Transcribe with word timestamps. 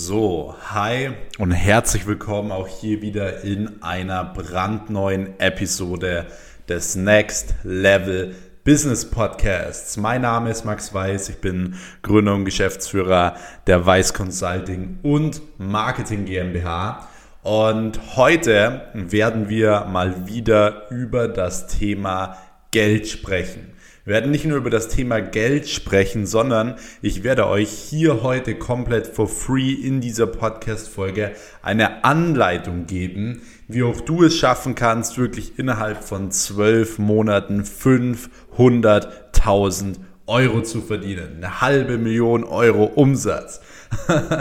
So, 0.00 0.54
hi 0.70 1.10
und 1.38 1.50
herzlich 1.50 2.06
willkommen 2.06 2.52
auch 2.52 2.68
hier 2.68 3.02
wieder 3.02 3.42
in 3.42 3.82
einer 3.82 4.24
brandneuen 4.26 5.40
Episode 5.40 6.26
des 6.68 6.94
Next 6.94 7.56
Level 7.64 8.32
Business 8.62 9.10
Podcasts. 9.10 9.96
Mein 9.96 10.22
Name 10.22 10.50
ist 10.50 10.64
Max 10.64 10.94
Weiß, 10.94 11.30
ich 11.30 11.38
bin 11.38 11.74
Gründer 12.02 12.34
und 12.34 12.44
Geschäftsführer 12.44 13.34
der 13.66 13.84
Weiß 13.84 14.14
Consulting 14.14 15.00
und 15.02 15.42
Marketing 15.58 16.26
GmbH. 16.26 17.08
Und 17.42 17.98
heute 18.14 18.92
werden 18.94 19.48
wir 19.48 19.84
mal 19.86 20.28
wieder 20.28 20.88
über 20.92 21.26
das 21.26 21.66
Thema 21.66 22.38
Geld 22.70 23.08
sprechen. 23.08 23.72
Wir 24.08 24.14
werden 24.14 24.30
nicht 24.30 24.46
nur 24.46 24.56
über 24.56 24.70
das 24.70 24.88
Thema 24.88 25.20
Geld 25.20 25.68
sprechen, 25.68 26.24
sondern 26.24 26.76
ich 27.02 27.24
werde 27.24 27.46
euch 27.46 27.68
hier 27.68 28.22
heute 28.22 28.54
komplett 28.54 29.06
for 29.06 29.28
free 29.28 29.74
in 29.74 30.00
dieser 30.00 30.26
Podcast-Folge 30.26 31.32
eine 31.60 32.04
Anleitung 32.04 32.86
geben, 32.86 33.42
wie 33.66 33.82
auch 33.82 34.00
du 34.00 34.24
es 34.24 34.34
schaffen 34.34 34.74
kannst, 34.74 35.18
wirklich 35.18 35.58
innerhalb 35.58 36.02
von 36.02 36.30
zwölf 36.30 36.98
Monaten 36.98 37.64
500.000 37.64 39.96
Euro 40.26 40.62
zu 40.62 40.80
verdienen. 40.80 41.34
Eine 41.36 41.60
halbe 41.60 41.98
Million 41.98 42.44
Euro 42.44 42.84
Umsatz. 42.84 43.60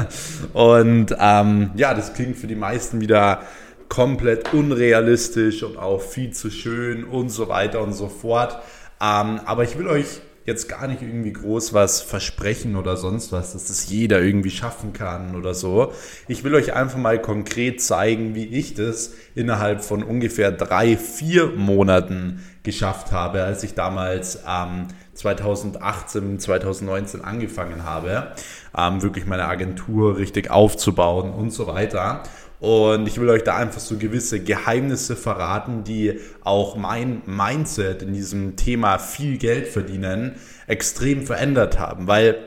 und 0.54 1.14
ähm, 1.20 1.72
ja, 1.76 1.94
das 1.94 2.14
klingt 2.14 2.38
für 2.38 2.48
die 2.48 2.56
meisten 2.56 3.02
wieder 3.02 3.42
komplett 3.90 4.54
unrealistisch 4.54 5.64
und 5.64 5.78
auch 5.78 6.02
viel 6.02 6.32
zu 6.32 6.50
schön 6.52 7.04
und 7.04 7.28
so 7.30 7.50
weiter 7.50 7.82
und 7.82 7.92
so 7.92 8.08
fort. 8.08 8.62
Ähm, 9.02 9.40
aber 9.46 9.64
ich 9.64 9.78
will 9.78 9.88
euch 9.88 10.22
jetzt 10.48 10.70
gar 10.70 10.88
nicht 10.88 11.02
irgendwie 11.02 11.34
groß 11.34 11.74
was 11.74 12.02
versprechen 12.02 12.78
oder 12.78 12.96
sonst 12.96 13.34
was, 13.34 13.52
dass 13.52 13.68
das 13.68 13.90
jeder 13.90 14.22
irgendwie 14.22 14.50
schaffen 14.50 14.94
kann 14.94 15.36
oder 15.36 15.54
so. 15.54 15.92
Ich 16.30 16.46
will 16.46 16.56
euch 16.56 16.74
einfach 16.74 16.98
mal 16.98 17.22
konkret 17.22 17.82
zeigen, 17.82 18.34
wie 18.34 18.46
ich 18.46 18.74
das 18.74 19.12
innerhalb 19.36 19.84
von 19.84 20.04
ungefähr 20.04 20.54
drei, 20.54 20.96
vier 20.96 21.48
Monaten 21.48 22.42
geschafft 22.64 23.12
habe, 23.12 23.44
als 23.44 23.64
ich 23.64 23.74
damals 23.74 24.40
ähm, 24.48 24.88
2018, 25.14 26.40
2019 26.40 27.26
angefangen 27.26 27.84
habe, 27.84 28.32
ähm, 28.78 29.02
wirklich 29.02 29.26
meine 29.26 29.50
Agentur 29.50 30.18
richtig 30.18 30.50
aufzubauen 30.50 31.34
und 31.34 31.52
so 31.52 31.68
weiter. 31.68 32.24
Und 32.60 33.08
ich 33.08 33.20
will 33.20 33.30
euch 33.30 33.44
da 33.44 33.56
einfach 33.56 33.80
so 33.80 33.98
gewisse 33.98 34.40
Geheimnisse 34.40 35.16
verraten, 35.16 35.84
die 35.84 36.20
auch 36.44 36.76
mein 36.76 37.22
Mindset 37.26 38.02
in 38.02 38.14
diesem 38.14 38.56
Thema 38.56 38.98
viel 38.98 39.38
Geld 39.38 39.68
verdienen 39.68 40.36
extrem 40.66 41.26
verändert 41.26 41.78
haben. 41.78 42.08
Weil, 42.08 42.38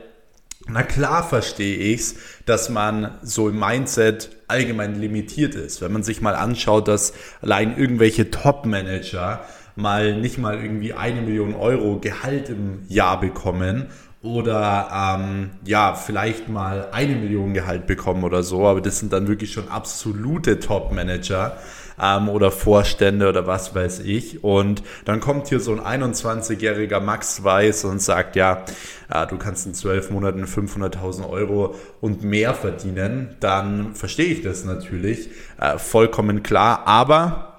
na 0.67 0.83
klar 0.83 1.27
verstehe 1.27 1.77
ich's, 1.77 2.15
dass 2.45 2.69
man 2.69 3.17
so 3.21 3.47
im 3.47 3.59
Mindset 3.59 4.31
allgemein 4.47 4.99
limitiert 4.99 5.55
ist. 5.55 5.81
Wenn 5.81 5.93
man 5.93 6.03
sich 6.03 6.21
mal 6.21 6.35
anschaut, 6.35 6.89
dass 6.89 7.13
allein 7.41 7.77
irgendwelche 7.77 8.31
Top-Manager 8.31 9.45
mal 9.77 10.19
nicht 10.19 10.37
mal 10.37 10.61
irgendwie 10.61 10.93
eine 10.93 11.21
Million 11.21 11.55
Euro 11.55 11.99
Gehalt 11.99 12.49
im 12.49 12.83
Jahr 12.89 13.19
bekommen 13.21 13.87
oder 14.23 15.17
ähm, 15.19 15.49
ja, 15.65 15.95
vielleicht 15.95 16.47
mal 16.47 16.89
eine 16.91 17.15
Million 17.15 17.53
Gehalt 17.53 17.87
bekommen 17.87 18.23
oder 18.23 18.43
so, 18.43 18.67
aber 18.67 18.81
das 18.81 18.99
sind 18.99 19.11
dann 19.13 19.27
wirklich 19.27 19.51
schon 19.51 19.67
absolute 19.67 20.59
Top-Manager 20.59 21.57
ähm, 21.99 22.29
oder 22.29 22.51
Vorstände 22.51 23.27
oder 23.27 23.47
was 23.47 23.73
weiß 23.73 24.01
ich. 24.01 24.43
Und 24.43 24.83
dann 25.05 25.21
kommt 25.21 25.47
hier 25.47 25.59
so 25.59 25.73
ein 25.73 26.01
21-jähriger 26.01 26.99
Max 26.99 27.43
Weiß 27.43 27.83
und 27.85 27.99
sagt, 27.99 28.35
ja, 28.35 28.63
äh, 29.09 29.25
du 29.25 29.37
kannst 29.37 29.65
in 29.65 29.73
zwölf 29.73 30.11
Monaten 30.11 30.45
500.000 30.45 31.27
Euro 31.27 31.75
und 31.99 32.23
mehr 32.23 32.53
verdienen, 32.53 33.35
dann 33.39 33.95
verstehe 33.95 34.27
ich 34.27 34.43
das 34.43 34.65
natürlich 34.65 35.29
äh, 35.59 35.79
vollkommen 35.79 36.43
klar, 36.43 36.83
aber 36.85 37.50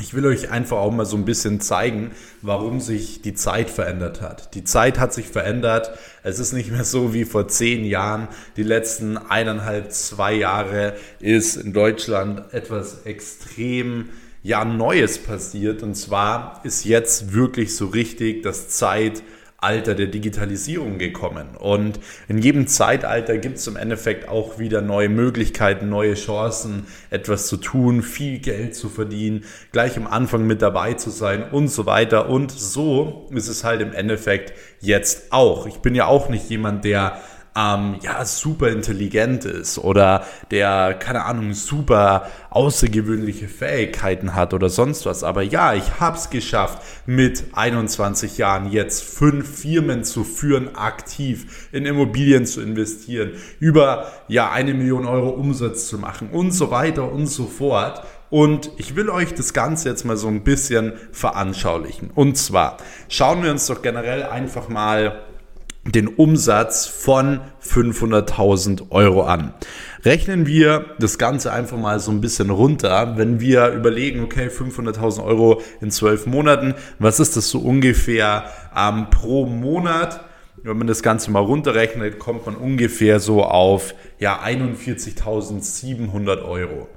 ich 0.00 0.14
will 0.14 0.26
euch 0.26 0.50
einfach 0.50 0.78
auch 0.78 0.92
mal 0.92 1.06
so 1.06 1.16
ein 1.16 1.24
bisschen 1.24 1.60
zeigen, 1.60 2.12
warum 2.40 2.80
sich 2.80 3.20
die 3.22 3.34
Zeit 3.34 3.68
verändert 3.68 4.20
hat. 4.20 4.54
Die 4.54 4.64
Zeit 4.64 4.98
hat 4.98 5.12
sich 5.12 5.26
verändert. 5.26 5.90
Es 6.22 6.38
ist 6.38 6.52
nicht 6.52 6.70
mehr 6.70 6.84
so 6.84 7.14
wie 7.14 7.24
vor 7.24 7.48
zehn 7.48 7.84
Jahren. 7.84 8.28
Die 8.56 8.62
letzten 8.62 9.18
eineinhalb, 9.18 9.92
zwei 9.92 10.34
Jahre 10.34 10.94
ist 11.18 11.56
in 11.56 11.72
Deutschland 11.72 12.52
etwas 12.52 13.02
extrem 13.06 14.10
ja 14.42 14.64
Neues 14.64 15.18
passiert. 15.18 15.82
Und 15.82 15.96
zwar 15.96 16.60
ist 16.64 16.84
jetzt 16.84 17.32
wirklich 17.32 17.74
so 17.74 17.86
richtig 17.86 18.42
das 18.42 18.68
Zeit 18.68 19.22
Alter 19.60 19.96
der 19.96 20.06
Digitalisierung 20.06 20.98
gekommen. 20.98 21.56
Und 21.58 21.98
in 22.28 22.38
jedem 22.38 22.68
Zeitalter 22.68 23.38
gibt 23.38 23.58
es 23.58 23.66
im 23.66 23.74
Endeffekt 23.74 24.28
auch 24.28 24.60
wieder 24.60 24.82
neue 24.82 25.08
Möglichkeiten, 25.08 25.88
neue 25.88 26.14
Chancen, 26.14 26.86
etwas 27.10 27.48
zu 27.48 27.56
tun, 27.56 28.02
viel 28.02 28.38
Geld 28.38 28.76
zu 28.76 28.88
verdienen, 28.88 29.44
gleich 29.72 29.96
am 29.96 30.06
Anfang 30.06 30.46
mit 30.46 30.62
dabei 30.62 30.94
zu 30.94 31.10
sein 31.10 31.42
und 31.50 31.68
so 31.68 31.86
weiter. 31.86 32.28
Und 32.28 32.52
so 32.52 33.26
ist 33.32 33.48
es 33.48 33.64
halt 33.64 33.80
im 33.80 33.92
Endeffekt 33.92 34.52
jetzt 34.80 35.32
auch. 35.32 35.66
Ich 35.66 35.78
bin 35.78 35.96
ja 35.96 36.06
auch 36.06 36.28
nicht 36.28 36.48
jemand, 36.48 36.84
der 36.84 37.20
ähm, 37.56 37.96
ja, 38.02 38.24
super 38.24 38.68
intelligent 38.68 39.44
ist 39.44 39.78
oder 39.78 40.24
der, 40.50 40.94
keine 40.94 41.24
Ahnung, 41.24 41.54
super 41.54 42.28
außergewöhnliche 42.50 43.48
Fähigkeiten 43.48 44.34
hat 44.34 44.54
oder 44.54 44.68
sonst 44.68 45.06
was. 45.06 45.24
Aber 45.24 45.42
ja, 45.42 45.74
ich 45.74 46.00
habe 46.00 46.16
es 46.16 46.30
geschafft, 46.30 46.82
mit 47.06 47.44
21 47.52 48.38
Jahren 48.38 48.70
jetzt 48.70 49.02
fünf 49.02 49.60
Firmen 49.60 50.04
zu 50.04 50.24
führen, 50.24 50.76
aktiv 50.76 51.68
in 51.72 51.86
Immobilien 51.86 52.46
zu 52.46 52.60
investieren, 52.60 53.32
über 53.60 54.06
ja 54.28 54.50
eine 54.50 54.74
Million 54.74 55.06
Euro 55.06 55.30
Umsatz 55.30 55.88
zu 55.88 55.98
machen 55.98 56.30
und 56.30 56.52
so 56.52 56.70
weiter 56.70 57.10
und 57.10 57.26
so 57.26 57.46
fort. 57.46 58.02
Und 58.30 58.70
ich 58.76 58.94
will 58.94 59.08
euch 59.08 59.34
das 59.34 59.54
Ganze 59.54 59.88
jetzt 59.88 60.04
mal 60.04 60.16
so 60.16 60.28
ein 60.28 60.44
bisschen 60.44 60.92
veranschaulichen. 61.12 62.10
Und 62.14 62.36
zwar 62.36 62.76
schauen 63.08 63.42
wir 63.42 63.50
uns 63.50 63.66
doch 63.66 63.80
generell 63.80 64.22
einfach 64.22 64.68
mal 64.68 65.22
den 65.92 66.08
Umsatz 66.08 66.86
von 66.86 67.40
500.000 67.62 68.90
Euro 68.90 69.22
an. 69.22 69.54
Rechnen 70.04 70.46
wir 70.46 70.96
das 70.98 71.18
Ganze 71.18 71.52
einfach 71.52 71.76
mal 71.76 72.00
so 72.00 72.10
ein 72.10 72.20
bisschen 72.20 72.50
runter, 72.50 73.14
wenn 73.16 73.40
wir 73.40 73.68
überlegen, 73.68 74.22
okay, 74.22 74.48
500.000 74.48 75.24
Euro 75.24 75.62
in 75.80 75.90
zwölf 75.90 76.26
Monaten, 76.26 76.74
was 76.98 77.20
ist 77.20 77.36
das 77.36 77.48
so 77.48 77.58
ungefähr 77.58 78.44
ähm, 78.76 79.08
pro 79.10 79.46
Monat? 79.46 80.24
Wenn 80.62 80.78
man 80.78 80.88
das 80.88 81.02
Ganze 81.02 81.30
mal 81.30 81.40
runterrechnet, 81.40 82.18
kommt 82.18 82.46
man 82.46 82.56
ungefähr 82.56 83.20
so 83.20 83.44
auf 83.44 83.94
ja, 84.18 84.42
41.700 84.42 86.42
Euro. 86.42 86.88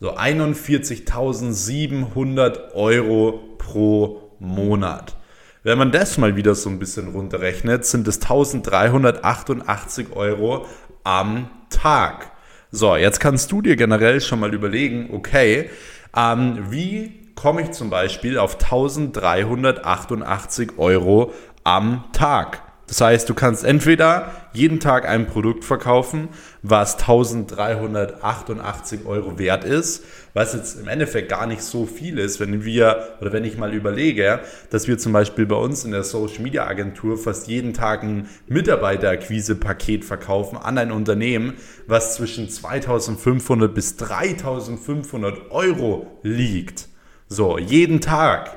So 0.00 0.16
41.700 0.16 2.74
Euro 2.74 3.40
pro 3.58 4.34
Monat. 4.38 5.16
Wenn 5.62 5.76
man 5.76 5.92
das 5.92 6.16
mal 6.16 6.36
wieder 6.36 6.54
so 6.54 6.70
ein 6.70 6.78
bisschen 6.78 7.08
runterrechnet, 7.08 7.84
sind 7.84 8.08
es 8.08 8.22
1388 8.22 10.16
Euro 10.16 10.64
am 11.04 11.50
Tag. 11.68 12.32
So, 12.70 12.96
jetzt 12.96 13.20
kannst 13.20 13.52
du 13.52 13.60
dir 13.60 13.76
generell 13.76 14.22
schon 14.22 14.40
mal 14.40 14.54
überlegen, 14.54 15.10
okay, 15.12 15.68
ähm, 16.16 16.70
wie 16.70 17.30
komme 17.34 17.60
ich 17.60 17.72
zum 17.72 17.90
Beispiel 17.90 18.38
auf 18.38 18.54
1388 18.54 20.78
Euro 20.78 21.34
am 21.62 22.04
Tag? 22.14 22.62
Das 22.90 23.00
heißt, 23.00 23.26
du 23.28 23.34
kannst 23.34 23.62
entweder 23.62 24.32
jeden 24.52 24.80
Tag 24.80 25.08
ein 25.08 25.28
Produkt 25.28 25.64
verkaufen, 25.64 26.28
was 26.62 26.94
1388 26.94 29.06
Euro 29.06 29.38
wert 29.38 29.62
ist, 29.62 30.02
was 30.34 30.54
jetzt 30.54 30.80
im 30.80 30.88
Endeffekt 30.88 31.28
gar 31.28 31.46
nicht 31.46 31.62
so 31.62 31.86
viel 31.86 32.18
ist, 32.18 32.40
wenn 32.40 32.64
wir 32.64 33.16
oder 33.20 33.32
wenn 33.32 33.44
ich 33.44 33.56
mal 33.56 33.72
überlege, 33.72 34.40
dass 34.70 34.88
wir 34.88 34.98
zum 34.98 35.12
Beispiel 35.12 35.46
bei 35.46 35.54
uns 35.54 35.84
in 35.84 35.92
der 35.92 36.02
Social 36.02 36.42
Media 36.42 36.66
Agentur 36.66 37.16
fast 37.16 37.46
jeden 37.46 37.74
Tag 37.74 38.02
ein 38.02 38.28
Mitarbeiterakquise-Paket 38.48 40.04
verkaufen 40.04 40.58
an 40.58 40.76
ein 40.76 40.90
Unternehmen, 40.90 41.52
was 41.86 42.16
zwischen 42.16 42.50
2500 42.50 43.72
bis 43.72 43.98
3500 43.98 45.52
Euro 45.52 46.18
liegt. 46.24 46.88
So, 47.28 47.56
jeden 47.56 48.00
Tag. 48.00 48.56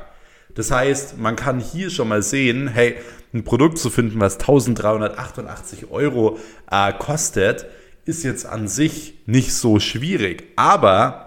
Das 0.55 0.71
heißt, 0.71 1.19
man 1.19 1.35
kann 1.35 1.59
hier 1.59 1.91
schon 1.91 2.07
mal 2.07 2.23
sehen, 2.23 2.67
hey, 2.67 2.97
ein 3.33 3.43
Produkt 3.43 3.77
zu 3.77 3.89
finden, 3.89 4.19
was 4.19 4.39
1388 4.39 5.91
Euro 5.91 6.37
äh, 6.69 6.93
kostet, 6.93 7.65
ist 8.05 8.23
jetzt 8.23 8.45
an 8.45 8.67
sich 8.67 9.21
nicht 9.25 9.53
so 9.53 9.79
schwierig. 9.79 10.51
Aber 10.55 11.23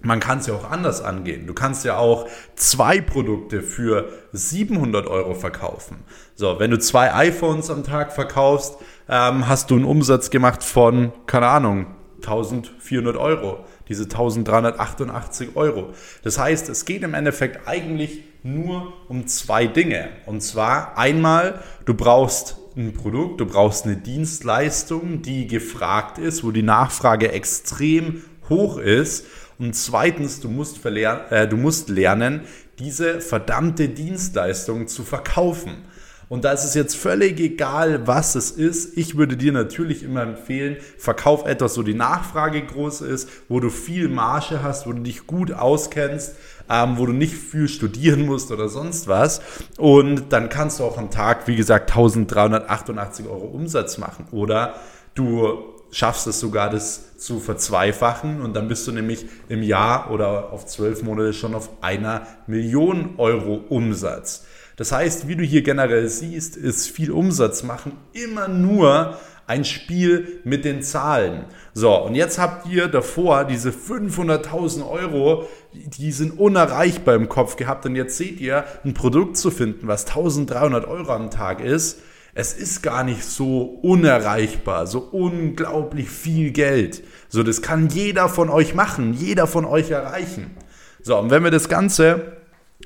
man 0.00 0.20
kann 0.20 0.38
es 0.38 0.46
ja 0.46 0.54
auch 0.54 0.70
anders 0.70 1.02
angehen. 1.02 1.46
Du 1.46 1.54
kannst 1.54 1.84
ja 1.84 1.96
auch 1.96 2.28
zwei 2.56 3.00
Produkte 3.00 3.62
für 3.62 4.08
700 4.32 5.06
Euro 5.06 5.34
verkaufen. 5.34 5.98
So, 6.34 6.58
wenn 6.58 6.70
du 6.70 6.78
zwei 6.78 7.14
iPhones 7.14 7.70
am 7.70 7.84
Tag 7.84 8.12
verkaufst, 8.12 8.76
ähm, 9.08 9.48
hast 9.48 9.70
du 9.70 9.76
einen 9.76 9.84
Umsatz 9.84 10.30
gemacht 10.30 10.64
von, 10.64 11.12
keine 11.26 11.48
Ahnung, 11.48 11.86
1400 12.22 13.16
Euro, 13.16 13.64
diese 13.88 14.04
1388 14.04 15.56
Euro. 15.56 15.92
Das 16.22 16.38
heißt, 16.38 16.68
es 16.68 16.84
geht 16.84 17.02
im 17.02 17.14
Endeffekt 17.14 17.66
eigentlich 17.68 18.24
nur 18.42 18.92
um 19.08 19.26
zwei 19.26 19.66
Dinge. 19.66 20.08
Und 20.26 20.42
zwar 20.42 20.98
einmal, 20.98 21.60
du 21.84 21.94
brauchst 21.94 22.56
ein 22.76 22.92
Produkt, 22.94 23.40
du 23.40 23.46
brauchst 23.46 23.84
eine 23.84 23.96
Dienstleistung, 23.96 25.22
die 25.22 25.46
gefragt 25.46 26.18
ist, 26.18 26.42
wo 26.42 26.50
die 26.50 26.62
Nachfrage 26.62 27.30
extrem 27.32 28.22
hoch 28.48 28.78
ist. 28.78 29.26
Und 29.58 29.74
zweitens, 29.74 30.40
du 30.40 30.48
musst, 30.48 30.84
äh, 30.84 31.46
du 31.46 31.56
musst 31.56 31.88
lernen, 31.88 32.42
diese 32.78 33.20
verdammte 33.20 33.88
Dienstleistung 33.88 34.88
zu 34.88 35.04
verkaufen. 35.04 35.84
Und 36.32 36.46
da 36.46 36.52
ist 36.52 36.64
es 36.64 36.72
jetzt 36.72 36.96
völlig 36.96 37.38
egal, 37.40 38.06
was 38.06 38.36
es 38.36 38.52
ist. 38.52 38.96
Ich 38.96 39.18
würde 39.18 39.36
dir 39.36 39.52
natürlich 39.52 40.02
immer 40.02 40.22
empfehlen, 40.22 40.78
verkauf 40.96 41.44
etwas, 41.44 41.76
wo 41.76 41.82
die 41.82 41.92
Nachfrage 41.92 42.64
groß 42.64 43.02
ist, 43.02 43.28
wo 43.50 43.60
du 43.60 43.68
viel 43.68 44.08
Marge 44.08 44.62
hast, 44.62 44.86
wo 44.86 44.94
du 44.94 45.02
dich 45.02 45.26
gut 45.26 45.52
auskennst, 45.52 46.36
ähm, 46.70 46.96
wo 46.96 47.04
du 47.04 47.12
nicht 47.12 47.34
viel 47.34 47.68
studieren 47.68 48.24
musst 48.24 48.50
oder 48.50 48.70
sonst 48.70 49.08
was. 49.08 49.42
Und 49.76 50.32
dann 50.32 50.48
kannst 50.48 50.80
du 50.80 50.84
auch 50.84 50.96
am 50.96 51.10
Tag, 51.10 51.48
wie 51.48 51.56
gesagt, 51.56 51.90
1388 51.90 53.26
Euro 53.26 53.48
Umsatz 53.48 53.98
machen. 53.98 54.24
Oder 54.30 54.76
du 55.14 55.58
schaffst 55.90 56.26
es 56.26 56.40
sogar, 56.40 56.70
das 56.70 57.18
zu 57.18 57.40
verzweifachen 57.40 58.40
und 58.40 58.54
dann 58.54 58.68
bist 58.68 58.86
du 58.86 58.92
nämlich 58.92 59.26
im 59.50 59.62
Jahr 59.62 60.10
oder 60.10 60.50
auf 60.50 60.64
zwölf 60.64 61.02
Monate 61.02 61.34
schon 61.34 61.54
auf 61.54 61.68
einer 61.82 62.26
Million 62.46 63.16
Euro 63.18 63.62
Umsatz. 63.68 64.46
Das 64.82 64.90
heißt, 64.90 65.28
wie 65.28 65.36
du 65.36 65.44
hier 65.44 65.62
generell 65.62 66.08
siehst, 66.08 66.56
ist 66.56 66.90
viel 66.90 67.12
Umsatz 67.12 67.62
machen 67.62 67.92
immer 68.14 68.48
nur 68.48 69.16
ein 69.46 69.64
Spiel 69.64 70.40
mit 70.42 70.64
den 70.64 70.82
Zahlen. 70.82 71.44
So, 71.72 71.96
und 72.02 72.16
jetzt 72.16 72.40
habt 72.40 72.66
ihr 72.66 72.88
davor 72.88 73.44
diese 73.44 73.70
500.000 73.70 74.84
Euro, 74.90 75.48
die 75.72 76.10
sind 76.10 76.36
unerreichbar 76.36 77.14
im 77.14 77.28
Kopf 77.28 77.54
gehabt. 77.54 77.86
Und 77.86 77.94
jetzt 77.94 78.18
seht 78.18 78.40
ihr, 78.40 78.64
ein 78.84 78.92
Produkt 78.92 79.36
zu 79.36 79.52
finden, 79.52 79.86
was 79.86 80.04
1300 80.04 80.84
Euro 80.88 81.12
am 81.12 81.30
Tag 81.30 81.60
ist, 81.60 82.00
es 82.34 82.52
ist 82.52 82.82
gar 82.82 83.04
nicht 83.04 83.24
so 83.24 83.62
unerreichbar, 83.82 84.88
so 84.88 84.98
unglaublich 84.98 86.10
viel 86.10 86.50
Geld. 86.50 87.04
So, 87.28 87.44
das 87.44 87.62
kann 87.62 87.88
jeder 87.88 88.28
von 88.28 88.50
euch 88.50 88.74
machen, 88.74 89.14
jeder 89.14 89.46
von 89.46 89.64
euch 89.64 89.92
erreichen. 89.92 90.50
So, 91.04 91.16
und 91.20 91.30
wenn 91.30 91.44
wir 91.44 91.52
das 91.52 91.68
Ganze 91.68 92.41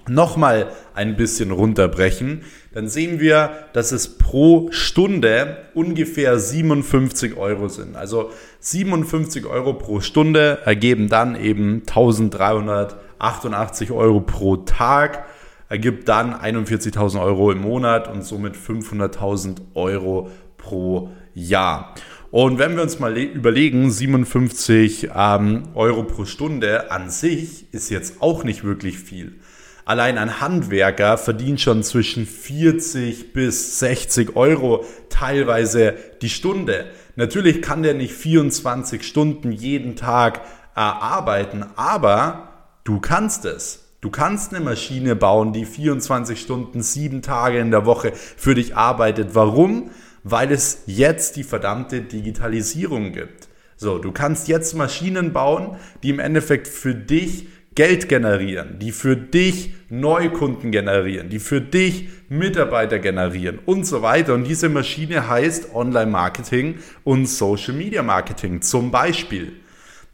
nochmal 0.08 0.68
ein 0.94 1.16
bisschen 1.16 1.50
runterbrechen, 1.50 2.42
dann 2.72 2.88
sehen 2.88 3.20
wir, 3.20 3.50
dass 3.72 3.92
es 3.92 4.18
pro 4.18 4.68
Stunde 4.70 5.58
ungefähr 5.74 6.38
57 6.38 7.36
Euro 7.36 7.68
sind. 7.68 7.96
Also 7.96 8.30
57 8.60 9.46
Euro 9.46 9.74
pro 9.74 10.00
Stunde 10.00 10.60
ergeben 10.64 11.08
dann 11.08 11.36
eben 11.36 11.82
1388 11.86 13.90
Euro 13.92 14.20
pro 14.20 14.56
Tag, 14.58 15.24
ergibt 15.68 16.08
dann 16.08 16.34
41.000 16.34 17.20
Euro 17.22 17.50
im 17.50 17.62
Monat 17.62 18.12
und 18.12 18.24
somit 18.24 18.56
500.000 18.56 19.58
Euro 19.74 20.30
pro 20.56 21.10
Jahr. 21.34 21.94
Und 22.30 22.58
wenn 22.58 22.76
wir 22.76 22.82
uns 22.82 22.98
mal 22.98 23.16
überlegen, 23.16 23.90
57 23.90 25.10
ähm, 25.14 25.62
Euro 25.74 26.02
pro 26.02 26.24
Stunde 26.24 26.90
an 26.90 27.08
sich 27.08 27.72
ist 27.72 27.88
jetzt 27.88 28.20
auch 28.20 28.44
nicht 28.44 28.64
wirklich 28.64 28.98
viel. 28.98 29.36
Allein 29.86 30.18
ein 30.18 30.40
Handwerker 30.40 31.16
verdient 31.16 31.60
schon 31.60 31.84
zwischen 31.84 32.26
40 32.26 33.32
bis 33.32 33.78
60 33.78 34.34
Euro 34.34 34.84
teilweise 35.10 35.94
die 36.22 36.28
Stunde. 36.28 36.86
Natürlich 37.14 37.62
kann 37.62 37.84
der 37.84 37.94
nicht 37.94 38.12
24 38.12 39.06
Stunden 39.06 39.52
jeden 39.52 39.94
Tag 39.94 40.38
äh, 40.74 40.80
arbeiten, 40.80 41.64
aber 41.76 42.48
du 42.82 42.98
kannst 42.98 43.44
es. 43.44 43.84
Du 44.00 44.10
kannst 44.10 44.52
eine 44.52 44.64
Maschine 44.64 45.14
bauen, 45.14 45.52
die 45.52 45.64
24 45.64 46.40
Stunden, 46.40 46.82
sieben 46.82 47.22
Tage 47.22 47.60
in 47.60 47.70
der 47.70 47.86
Woche 47.86 48.12
für 48.12 48.56
dich 48.56 48.74
arbeitet. 48.74 49.36
Warum? 49.36 49.90
Weil 50.24 50.50
es 50.50 50.82
jetzt 50.86 51.36
die 51.36 51.44
verdammte 51.44 52.00
Digitalisierung 52.00 53.12
gibt. 53.12 53.46
So, 53.76 53.98
du 53.98 54.10
kannst 54.10 54.48
jetzt 54.48 54.74
Maschinen 54.74 55.32
bauen, 55.32 55.76
die 56.02 56.10
im 56.10 56.18
Endeffekt 56.18 56.66
für 56.66 56.94
dich 56.94 57.46
Geld 57.76 58.08
generieren, 58.08 58.78
die 58.80 58.90
für 58.90 59.16
dich 59.16 59.74
Neukunden 59.90 60.72
generieren, 60.72 61.28
die 61.28 61.38
für 61.38 61.60
dich 61.60 62.08
Mitarbeiter 62.28 62.98
generieren 62.98 63.60
und 63.66 63.86
so 63.86 64.02
weiter. 64.02 64.34
Und 64.34 64.44
diese 64.44 64.68
Maschine 64.68 65.28
heißt 65.28 65.74
Online-Marketing 65.74 66.76
und 67.04 67.26
Social-Media-Marketing 67.26 68.62
zum 68.62 68.90
Beispiel. 68.90 69.52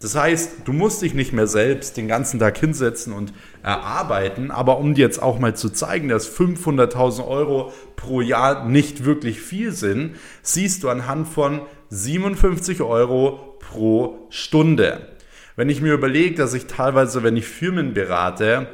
Das 0.00 0.16
heißt, 0.16 0.62
du 0.64 0.72
musst 0.72 1.02
dich 1.02 1.14
nicht 1.14 1.32
mehr 1.32 1.46
selbst 1.46 1.96
den 1.96 2.08
ganzen 2.08 2.40
Tag 2.40 2.58
hinsetzen 2.58 3.12
und 3.12 3.32
erarbeiten, 3.62 4.50
aber 4.50 4.78
um 4.78 4.94
dir 4.94 5.02
jetzt 5.02 5.22
auch 5.22 5.38
mal 5.38 5.54
zu 5.54 5.70
zeigen, 5.70 6.08
dass 6.08 6.28
500.000 6.28 7.24
Euro 7.24 7.72
pro 7.94 8.20
Jahr 8.20 8.66
nicht 8.66 9.04
wirklich 9.04 9.40
viel 9.40 9.70
sind, 9.70 10.16
siehst 10.42 10.82
du 10.82 10.88
anhand 10.88 11.28
von 11.28 11.60
57 11.90 12.82
Euro 12.82 13.56
pro 13.60 14.26
Stunde. 14.30 15.11
Wenn 15.54 15.68
ich 15.68 15.82
mir 15.82 15.92
überlege, 15.92 16.34
dass 16.34 16.54
ich 16.54 16.66
teilweise, 16.66 17.22
wenn 17.22 17.36
ich 17.36 17.46
Firmen 17.46 17.92
berate, 17.92 18.68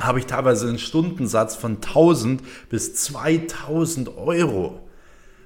habe 0.00 0.18
ich 0.18 0.26
teilweise 0.26 0.68
einen 0.68 0.78
Stundensatz 0.78 1.54
von 1.56 1.76
1000 1.76 2.42
bis 2.68 2.94
2000 2.94 4.16
Euro, 4.16 4.88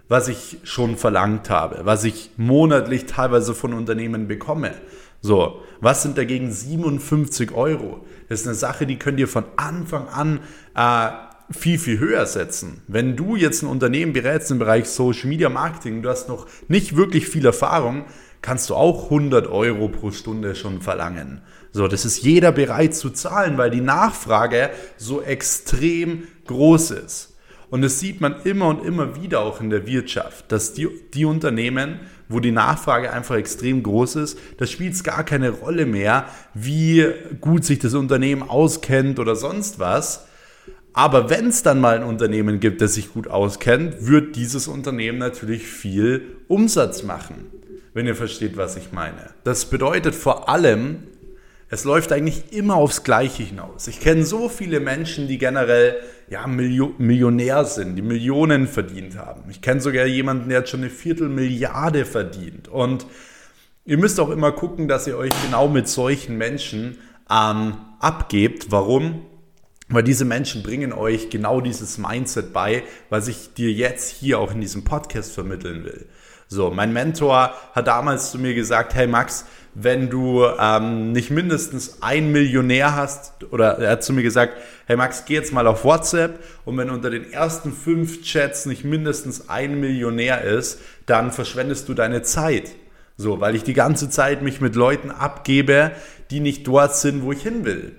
was 0.08 0.28
ich 0.28 0.58
schon 0.64 0.96
verlangt 0.96 1.50
habe, 1.50 1.80
was 1.84 2.04
ich 2.04 2.30
monatlich 2.36 3.06
teilweise 3.06 3.54
von 3.54 3.74
Unternehmen 3.74 4.28
bekomme. 4.28 4.72
So, 5.20 5.60
was 5.80 6.02
sind 6.02 6.18
dagegen 6.18 6.50
57 6.50 7.52
Euro? 7.52 8.04
Das 8.28 8.40
ist 8.40 8.46
eine 8.46 8.56
Sache, 8.56 8.86
die 8.86 8.98
könnt 8.98 9.20
ihr 9.20 9.28
von 9.28 9.44
Anfang 9.56 10.08
an 10.08 10.40
äh, 10.74 11.10
viel, 11.52 11.78
viel 11.78 11.98
höher 11.98 12.26
setzen. 12.26 12.82
Wenn 12.88 13.14
du 13.14 13.36
jetzt 13.36 13.62
ein 13.62 13.68
Unternehmen 13.68 14.12
berätst 14.12 14.50
im 14.50 14.58
Bereich 14.58 14.88
Social 14.88 15.28
Media 15.28 15.48
Marketing, 15.48 16.02
du 16.02 16.08
hast 16.08 16.28
noch 16.28 16.46
nicht 16.68 16.96
wirklich 16.96 17.28
viel 17.28 17.44
Erfahrung, 17.44 18.04
kannst 18.42 18.70
du 18.70 18.74
auch 18.74 19.04
100 19.04 19.46
Euro 19.46 19.88
pro 19.88 20.10
Stunde 20.10 20.54
schon 20.54 20.82
verlangen. 20.82 21.40
So, 21.70 21.88
das 21.88 22.04
ist 22.04 22.22
jeder 22.22 22.52
bereit 22.52 22.94
zu 22.94 23.10
zahlen, 23.10 23.56
weil 23.56 23.70
die 23.70 23.80
Nachfrage 23.80 24.70
so 24.98 25.22
extrem 25.22 26.24
groß 26.46 26.90
ist. 26.90 27.36
Und 27.70 27.80
das 27.80 28.00
sieht 28.00 28.20
man 28.20 28.42
immer 28.42 28.68
und 28.68 28.84
immer 28.84 29.16
wieder 29.22 29.40
auch 29.40 29.62
in 29.62 29.70
der 29.70 29.86
Wirtschaft, 29.86 30.52
dass 30.52 30.74
die, 30.74 30.88
die 31.14 31.24
Unternehmen, 31.24 32.00
wo 32.28 32.40
die 32.40 32.52
Nachfrage 32.52 33.10
einfach 33.10 33.36
extrem 33.36 33.82
groß 33.82 34.16
ist, 34.16 34.38
da 34.58 34.66
spielt 34.66 34.92
es 34.92 35.04
gar 35.04 35.24
keine 35.24 35.48
Rolle 35.50 35.86
mehr, 35.86 36.26
wie 36.52 37.06
gut 37.40 37.64
sich 37.64 37.78
das 37.78 37.94
Unternehmen 37.94 38.42
auskennt 38.42 39.18
oder 39.18 39.36
sonst 39.36 39.78
was. 39.78 40.26
Aber 40.92 41.30
wenn 41.30 41.46
es 41.46 41.62
dann 41.62 41.80
mal 41.80 41.96
ein 41.96 42.04
Unternehmen 42.04 42.60
gibt, 42.60 42.82
das 42.82 42.94
sich 42.94 43.14
gut 43.14 43.28
auskennt, 43.28 44.06
wird 44.06 44.36
dieses 44.36 44.68
Unternehmen 44.68 45.16
natürlich 45.16 45.66
viel 45.66 46.36
Umsatz 46.48 47.02
machen 47.02 47.46
wenn 47.94 48.06
ihr 48.06 48.16
versteht, 48.16 48.56
was 48.56 48.76
ich 48.76 48.92
meine. 48.92 49.30
Das 49.44 49.66
bedeutet 49.66 50.14
vor 50.14 50.48
allem, 50.48 51.04
es 51.68 51.84
läuft 51.84 52.12
eigentlich 52.12 52.52
immer 52.52 52.76
aufs 52.76 53.02
Gleiche 53.02 53.42
hinaus. 53.42 53.88
Ich 53.88 54.00
kenne 54.00 54.26
so 54.26 54.50
viele 54.50 54.78
Menschen, 54.78 55.26
die 55.26 55.38
generell 55.38 55.96
ja, 56.28 56.46
Millionär 56.46 57.64
sind, 57.64 57.96
die 57.96 58.02
Millionen 58.02 58.66
verdient 58.66 59.16
haben. 59.16 59.44
Ich 59.50 59.62
kenne 59.62 59.80
sogar 59.80 60.06
jemanden, 60.06 60.50
der 60.50 60.58
hat 60.58 60.68
schon 60.68 60.80
eine 60.80 60.90
Viertelmilliarde 60.90 62.04
verdient. 62.04 62.68
Und 62.68 63.06
ihr 63.84 63.98
müsst 63.98 64.20
auch 64.20 64.30
immer 64.30 64.52
gucken, 64.52 64.86
dass 64.86 65.06
ihr 65.06 65.16
euch 65.16 65.32
genau 65.44 65.66
mit 65.68 65.88
solchen 65.88 66.36
Menschen 66.36 66.98
ähm, 67.30 67.74
abgebt. 68.00 68.66
Warum? 68.70 69.26
Weil 69.88 70.02
diese 70.02 70.24
Menschen 70.24 70.62
bringen 70.62 70.92
euch 70.92 71.30
genau 71.30 71.60
dieses 71.60 71.98
Mindset 71.98 72.52
bei, 72.52 72.82
was 73.10 73.28
ich 73.28 73.54
dir 73.54 73.72
jetzt 73.72 74.10
hier 74.10 74.38
auch 74.38 74.52
in 74.52 74.60
diesem 74.60 74.84
Podcast 74.84 75.32
vermitteln 75.32 75.84
will. 75.84 76.06
So, 76.52 76.70
mein 76.70 76.92
Mentor 76.92 77.54
hat 77.74 77.86
damals 77.86 78.30
zu 78.30 78.38
mir 78.38 78.52
gesagt, 78.52 78.94
hey 78.94 79.06
Max, 79.06 79.46
wenn 79.74 80.10
du 80.10 80.44
ähm, 80.60 81.12
nicht 81.12 81.30
mindestens 81.30 82.02
ein 82.02 82.30
Millionär 82.30 82.94
hast, 82.94 83.32
oder 83.50 83.78
er 83.78 83.92
hat 83.92 84.04
zu 84.04 84.12
mir 84.12 84.22
gesagt, 84.22 84.58
hey 84.86 84.98
Max, 84.98 85.24
geh 85.24 85.32
jetzt 85.32 85.54
mal 85.54 85.66
auf 85.66 85.82
WhatsApp 85.82 86.40
und 86.66 86.76
wenn 86.76 86.90
unter 86.90 87.08
den 87.08 87.32
ersten 87.32 87.72
fünf 87.72 88.20
Chats 88.20 88.66
nicht 88.66 88.84
mindestens 88.84 89.48
ein 89.48 89.80
Millionär 89.80 90.42
ist, 90.42 90.78
dann 91.06 91.32
verschwendest 91.32 91.88
du 91.88 91.94
deine 91.94 92.20
Zeit. 92.20 92.72
So, 93.16 93.40
weil 93.40 93.54
ich 93.54 93.62
die 93.62 93.72
ganze 93.72 94.10
Zeit 94.10 94.42
mich 94.42 94.60
mit 94.60 94.76
Leuten 94.76 95.10
abgebe, 95.10 95.92
die 96.30 96.40
nicht 96.40 96.68
dort 96.68 96.94
sind, 96.96 97.22
wo 97.22 97.32
ich 97.32 97.42
hin 97.42 97.64
will. 97.64 97.96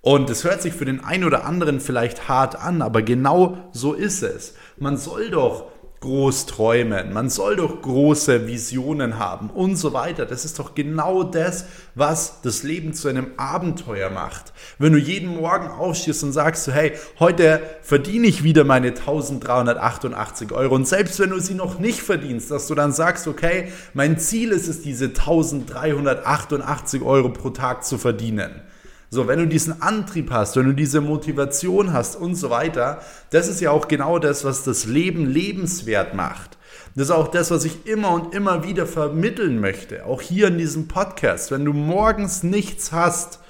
Und 0.00 0.30
es 0.30 0.44
hört 0.44 0.62
sich 0.62 0.72
für 0.72 0.86
den 0.86 1.04
einen 1.04 1.24
oder 1.24 1.44
anderen 1.44 1.78
vielleicht 1.78 2.26
hart 2.26 2.56
an, 2.56 2.80
aber 2.80 3.02
genau 3.02 3.58
so 3.72 3.92
ist 3.92 4.22
es. 4.22 4.54
Man 4.78 4.96
soll 4.96 5.30
doch 5.30 5.71
groß 6.02 6.46
träumen, 6.46 7.12
man 7.12 7.30
soll 7.30 7.56
doch 7.56 7.80
große 7.80 8.46
Visionen 8.46 9.18
haben 9.18 9.48
und 9.48 9.76
so 9.76 9.94
weiter. 9.94 10.26
Das 10.26 10.44
ist 10.44 10.58
doch 10.58 10.74
genau 10.74 11.22
das, 11.22 11.64
was 11.94 12.42
das 12.42 12.62
Leben 12.62 12.92
zu 12.92 13.08
einem 13.08 13.28
Abenteuer 13.38 14.10
macht. 14.10 14.52
Wenn 14.78 14.92
du 14.92 14.98
jeden 14.98 15.36
Morgen 15.36 15.68
aufstehst 15.68 16.22
und 16.22 16.32
sagst 16.32 16.68
hey, 16.70 16.92
heute 17.18 17.62
verdiene 17.80 18.26
ich 18.26 18.42
wieder 18.42 18.64
meine 18.64 18.88
1388 18.88 20.52
Euro 20.52 20.74
und 20.74 20.86
selbst 20.86 21.18
wenn 21.20 21.30
du 21.30 21.40
sie 21.40 21.54
noch 21.54 21.78
nicht 21.78 22.02
verdienst, 22.02 22.50
dass 22.50 22.66
du 22.66 22.74
dann 22.74 22.92
sagst, 22.92 23.26
okay, 23.26 23.72
mein 23.94 24.18
Ziel 24.18 24.50
ist 24.50 24.68
es, 24.68 24.82
diese 24.82 25.06
1388 25.06 27.00
Euro 27.02 27.30
pro 27.30 27.50
Tag 27.50 27.84
zu 27.84 27.96
verdienen. 27.96 28.62
So, 29.14 29.28
wenn 29.28 29.40
du 29.40 29.46
diesen 29.46 29.82
Antrieb 29.82 30.30
hast, 30.30 30.56
wenn 30.56 30.64
du 30.64 30.72
diese 30.72 31.02
Motivation 31.02 31.92
hast 31.92 32.16
und 32.16 32.34
so 32.34 32.48
weiter, 32.48 33.02
das 33.28 33.46
ist 33.46 33.60
ja 33.60 33.70
auch 33.70 33.86
genau 33.86 34.18
das, 34.18 34.42
was 34.42 34.64
das 34.64 34.86
Leben 34.86 35.26
lebenswert 35.26 36.14
macht. 36.14 36.56
Das 36.94 37.08
ist 37.08 37.10
auch 37.10 37.28
das, 37.28 37.50
was 37.50 37.66
ich 37.66 37.86
immer 37.86 38.12
und 38.12 38.34
immer 38.34 38.64
wieder 38.64 38.86
vermitteln 38.86 39.60
möchte. 39.60 40.06
Auch 40.06 40.22
hier 40.22 40.48
in 40.48 40.56
diesem 40.56 40.88
Podcast. 40.88 41.50
Wenn 41.50 41.66
du 41.66 41.74
morgens 41.74 42.42
nichts 42.42 42.90
hast, 42.92 43.40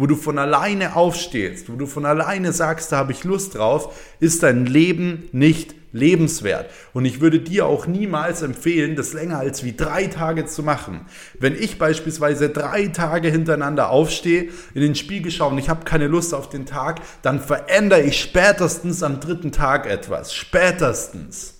wo 0.00 0.06
du 0.06 0.16
von 0.16 0.38
alleine 0.38 0.96
aufstehst, 0.96 1.70
wo 1.70 1.76
du 1.76 1.84
von 1.84 2.06
alleine 2.06 2.54
sagst, 2.54 2.90
da 2.90 2.96
habe 2.96 3.12
ich 3.12 3.22
Lust 3.24 3.56
drauf, 3.56 3.94
ist 4.18 4.42
dein 4.42 4.64
Leben 4.64 5.28
nicht 5.32 5.74
lebenswert. 5.92 6.70
Und 6.94 7.04
ich 7.04 7.20
würde 7.20 7.38
dir 7.38 7.66
auch 7.66 7.86
niemals 7.86 8.40
empfehlen, 8.40 8.96
das 8.96 9.12
länger 9.12 9.40
als 9.40 9.62
wie 9.62 9.76
drei 9.76 10.06
Tage 10.06 10.46
zu 10.46 10.62
machen. 10.62 11.02
Wenn 11.38 11.54
ich 11.54 11.78
beispielsweise 11.78 12.48
drei 12.48 12.86
Tage 12.86 13.28
hintereinander 13.28 13.90
aufstehe, 13.90 14.48
in 14.72 14.80
den 14.80 14.94
Spiegel 14.94 15.30
schaue 15.30 15.50
und 15.50 15.58
ich 15.58 15.68
habe 15.68 15.84
keine 15.84 16.06
Lust 16.06 16.32
auf 16.32 16.48
den 16.48 16.64
Tag, 16.64 17.02
dann 17.20 17.38
verändere 17.38 18.00
ich 18.00 18.18
spätestens 18.18 19.02
am 19.02 19.20
dritten 19.20 19.52
Tag 19.52 19.84
etwas. 19.84 20.32
Spätestens. 20.32 21.59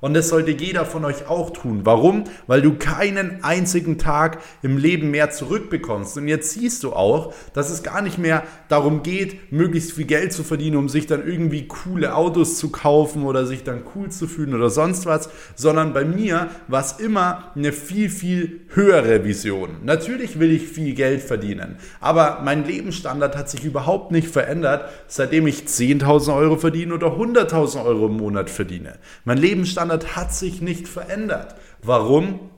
Und 0.00 0.14
das 0.14 0.28
sollte 0.28 0.50
jeder 0.50 0.84
von 0.84 1.04
euch 1.04 1.28
auch 1.28 1.50
tun. 1.50 1.80
Warum? 1.84 2.24
Weil 2.46 2.62
du 2.62 2.74
keinen 2.74 3.42
einzigen 3.42 3.98
Tag 3.98 4.38
im 4.62 4.78
Leben 4.78 5.10
mehr 5.10 5.30
zurückbekommst. 5.30 6.16
Und 6.18 6.28
jetzt 6.28 6.50
siehst 6.50 6.82
du 6.84 6.92
auch, 6.92 7.32
dass 7.54 7.70
es 7.70 7.82
gar 7.82 8.02
nicht 8.02 8.18
mehr 8.18 8.42
darum 8.68 9.02
geht, 9.02 9.52
möglichst 9.52 9.92
viel 9.92 10.04
Geld 10.04 10.32
zu 10.32 10.44
verdienen, 10.44 10.76
um 10.76 10.88
sich 10.88 11.06
dann 11.06 11.26
irgendwie 11.26 11.66
coole 11.66 12.14
Autos 12.14 12.58
zu 12.58 12.70
kaufen 12.70 13.24
oder 13.24 13.46
sich 13.46 13.64
dann 13.64 13.82
cool 13.94 14.10
zu 14.10 14.26
fühlen 14.26 14.54
oder 14.54 14.70
sonst 14.70 15.06
was, 15.06 15.30
sondern 15.54 15.92
bei 15.92 16.04
mir 16.04 16.48
war 16.68 16.80
es 16.80 16.92
immer 16.92 17.52
eine 17.54 17.72
viel, 17.72 18.10
viel 18.10 18.60
höhere 18.68 19.24
Vision. 19.24 19.76
Natürlich 19.84 20.38
will 20.38 20.52
ich 20.52 20.66
viel 20.68 20.94
Geld 20.94 21.22
verdienen, 21.22 21.76
aber 22.00 22.40
mein 22.44 22.64
Lebensstandard 22.64 23.36
hat 23.36 23.50
sich 23.50 23.64
überhaupt 23.64 24.12
nicht 24.12 24.28
verändert, 24.28 24.90
seitdem 25.08 25.46
ich 25.46 25.62
10.000 25.62 26.36
Euro 26.36 26.56
verdiene 26.56 26.94
oder 26.94 27.08
100.000 27.08 27.84
Euro 27.84 28.06
im 28.06 28.16
Monat 28.16 28.50
verdiene. 28.50 28.98
Mein 29.24 29.38
Lebensstandard 29.38 29.85
Lebensstandard 29.86 30.16
hat 30.16 30.34
sich 30.34 30.60
nicht 30.60 30.88
verändert. 30.88 31.54
Warum? 31.82 32.50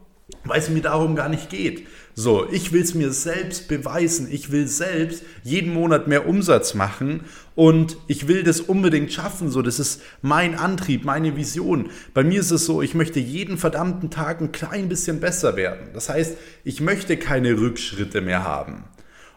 Weil 0.45 0.59
es 0.59 0.69
mir 0.69 0.83
darum 0.83 1.17
gar 1.17 1.29
nicht 1.29 1.49
geht. 1.49 1.87
So, 2.15 2.47
ich 2.51 2.73
will 2.73 2.83
es 2.83 2.95
mir 2.95 3.13
selbst 3.13 3.69
beweisen. 3.69 4.29
Ich 4.31 4.51
will 4.51 4.67
selbst 4.67 5.23
jeden 5.43 5.73
Monat 5.73 6.07
mehr 6.07 6.29
Umsatz 6.29 6.75
machen 6.75 7.23
und 7.55 7.97
ich 8.09 8.29
will 8.29 8.43
das 8.43 8.61
unbedingt 8.61 9.13
schaffen. 9.13 9.51
So, 9.51 9.63
das 9.63 9.79
ist 9.79 10.03
mein 10.21 10.55
Antrieb, 10.55 11.05
meine 11.05 11.37
Vision. 11.37 11.91
Bei 12.13 12.25
mir 12.25 12.41
ist 12.41 12.51
es 12.51 12.67
so, 12.67 12.83
ich 12.83 12.95
möchte 12.95 13.21
jeden 13.21 13.57
verdammten 13.57 14.11
Tag 14.11 14.41
ein 14.41 14.53
klein 14.53 14.89
bisschen 14.89 15.21
besser 15.21 15.57
werden. 15.57 15.89
Das 15.95 16.09
heißt, 16.09 16.37
ich 16.65 16.81
möchte 16.81 17.17
keine 17.17 17.59
Rückschritte 17.59 18.21
mehr 18.21 18.45
haben. 18.45 18.85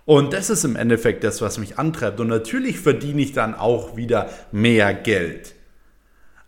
Und 0.05 0.33
das 0.33 0.49
ist 0.49 0.65
im 0.65 0.75
Endeffekt 0.75 1.23
das, 1.23 1.41
was 1.41 1.57
mich 1.57 1.77
antreibt. 1.79 2.19
Und 2.19 2.27
natürlich 2.27 2.79
verdiene 2.79 3.21
ich 3.21 3.31
dann 3.31 3.53
auch 3.55 3.95
wieder 3.95 4.29
mehr 4.51 4.93
Geld. 4.93 5.53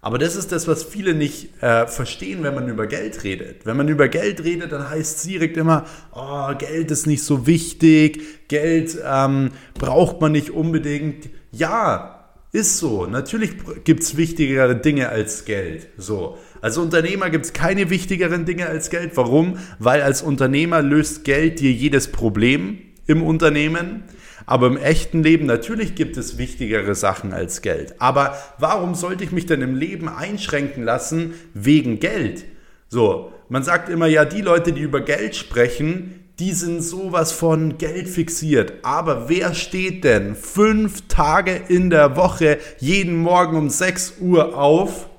Aber 0.03 0.17
das 0.17 0.36
ist 0.36 0.51
das, 0.51 0.67
was 0.67 0.83
viele 0.83 1.13
nicht 1.13 1.63
äh, 1.63 1.88
verstehen, 1.88 2.43
wenn 2.43 2.53
man 2.53 2.67
über 2.67 2.88
Geld 2.88 3.24
redet. 3.24 3.65
Wenn 3.65 3.77
man 3.77 3.88
über 3.88 4.10
Geld 4.10 4.43
redet, 4.43 4.74
dann 4.74 4.89
heißt 4.89 5.17
es 5.19 5.24
direkt 5.24 5.55
immer, 5.55 5.86
oh, 6.13 6.53
Geld 6.57 6.91
ist 6.91 7.07
nicht 7.07 7.24
so 7.24 7.48
wichtig, 7.48 8.50
Geld 8.50 8.98
ähm, 9.01 9.51
braucht 9.75 10.19
man 10.19 10.33
nicht 10.33 10.51
unbedingt. 10.51 11.29
Ja, 11.53 12.25
ist 12.51 12.79
so. 12.79 13.05
Natürlich 13.05 13.53
gibt 13.86 14.03
es 14.03 14.17
wichtigere 14.17 14.75
Dinge 14.75 15.07
als 15.07 15.45
Geld. 15.45 15.88
So. 15.98 16.38
Als 16.60 16.77
Unternehmer 16.77 17.29
gibt 17.29 17.45
es 17.45 17.53
keine 17.53 17.89
wichtigeren 17.89 18.43
Dinge 18.43 18.67
als 18.67 18.89
Geld. 18.89 19.12
Warum? 19.15 19.57
Weil 19.79 20.01
als 20.01 20.22
Unternehmer 20.22 20.81
löst 20.81 21.24
Geld 21.24 21.62
dir 21.62 21.72
jedes 21.72 22.12
Problem 22.12 22.77
im 23.07 23.24
Unternehmen. 23.24 24.03
Aber 24.45 24.67
im 24.67 24.77
echten 24.77 25.23
Leben 25.23 25.45
natürlich 25.45 25.95
gibt 25.95 26.17
es 26.17 26.38
wichtigere 26.38 26.95
Sachen 26.95 27.33
als 27.33 27.62
Geld. 27.62 27.95
Aber 28.00 28.38
warum 28.57 28.95
sollte 28.95 29.23
ich 29.23 29.31
mich 29.31 29.45
denn 29.45 29.62
im 29.62 29.75
Leben 29.75 30.09
einschränken 30.09 30.83
lassen 30.83 31.33
wegen 31.53 32.00
Geld? 32.00 32.45
So, 32.89 33.31
man 33.50 33.63
sagt 33.63 33.89
immer 33.89 34.07
ja, 34.07 34.25
die 34.25 34.41
Leute, 34.41 34.73
die 34.73 34.81
über 34.81 35.01
Geld 35.01 35.35
sprechen, 35.35 36.23
die 36.39 36.51
sind 36.51 36.81
sowas 36.81 37.31
von 37.31 37.77
Geld 37.77 38.09
fixiert. 38.09 38.73
Aber 38.83 39.29
wer 39.29 39.53
steht 39.53 40.03
denn 40.03 40.35
fünf 40.35 41.07
Tage 41.07 41.62
in 41.67 41.89
der 41.89 42.15
Woche 42.15 42.57
jeden 42.79 43.15
Morgen 43.15 43.55
um 43.55 43.69
6 43.69 44.15
Uhr 44.19 44.57
auf, 44.57 45.09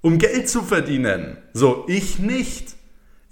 um 0.00 0.18
Geld 0.18 0.48
zu 0.48 0.62
verdienen? 0.62 1.36
So, 1.52 1.84
ich 1.88 2.18
nicht. 2.18 2.76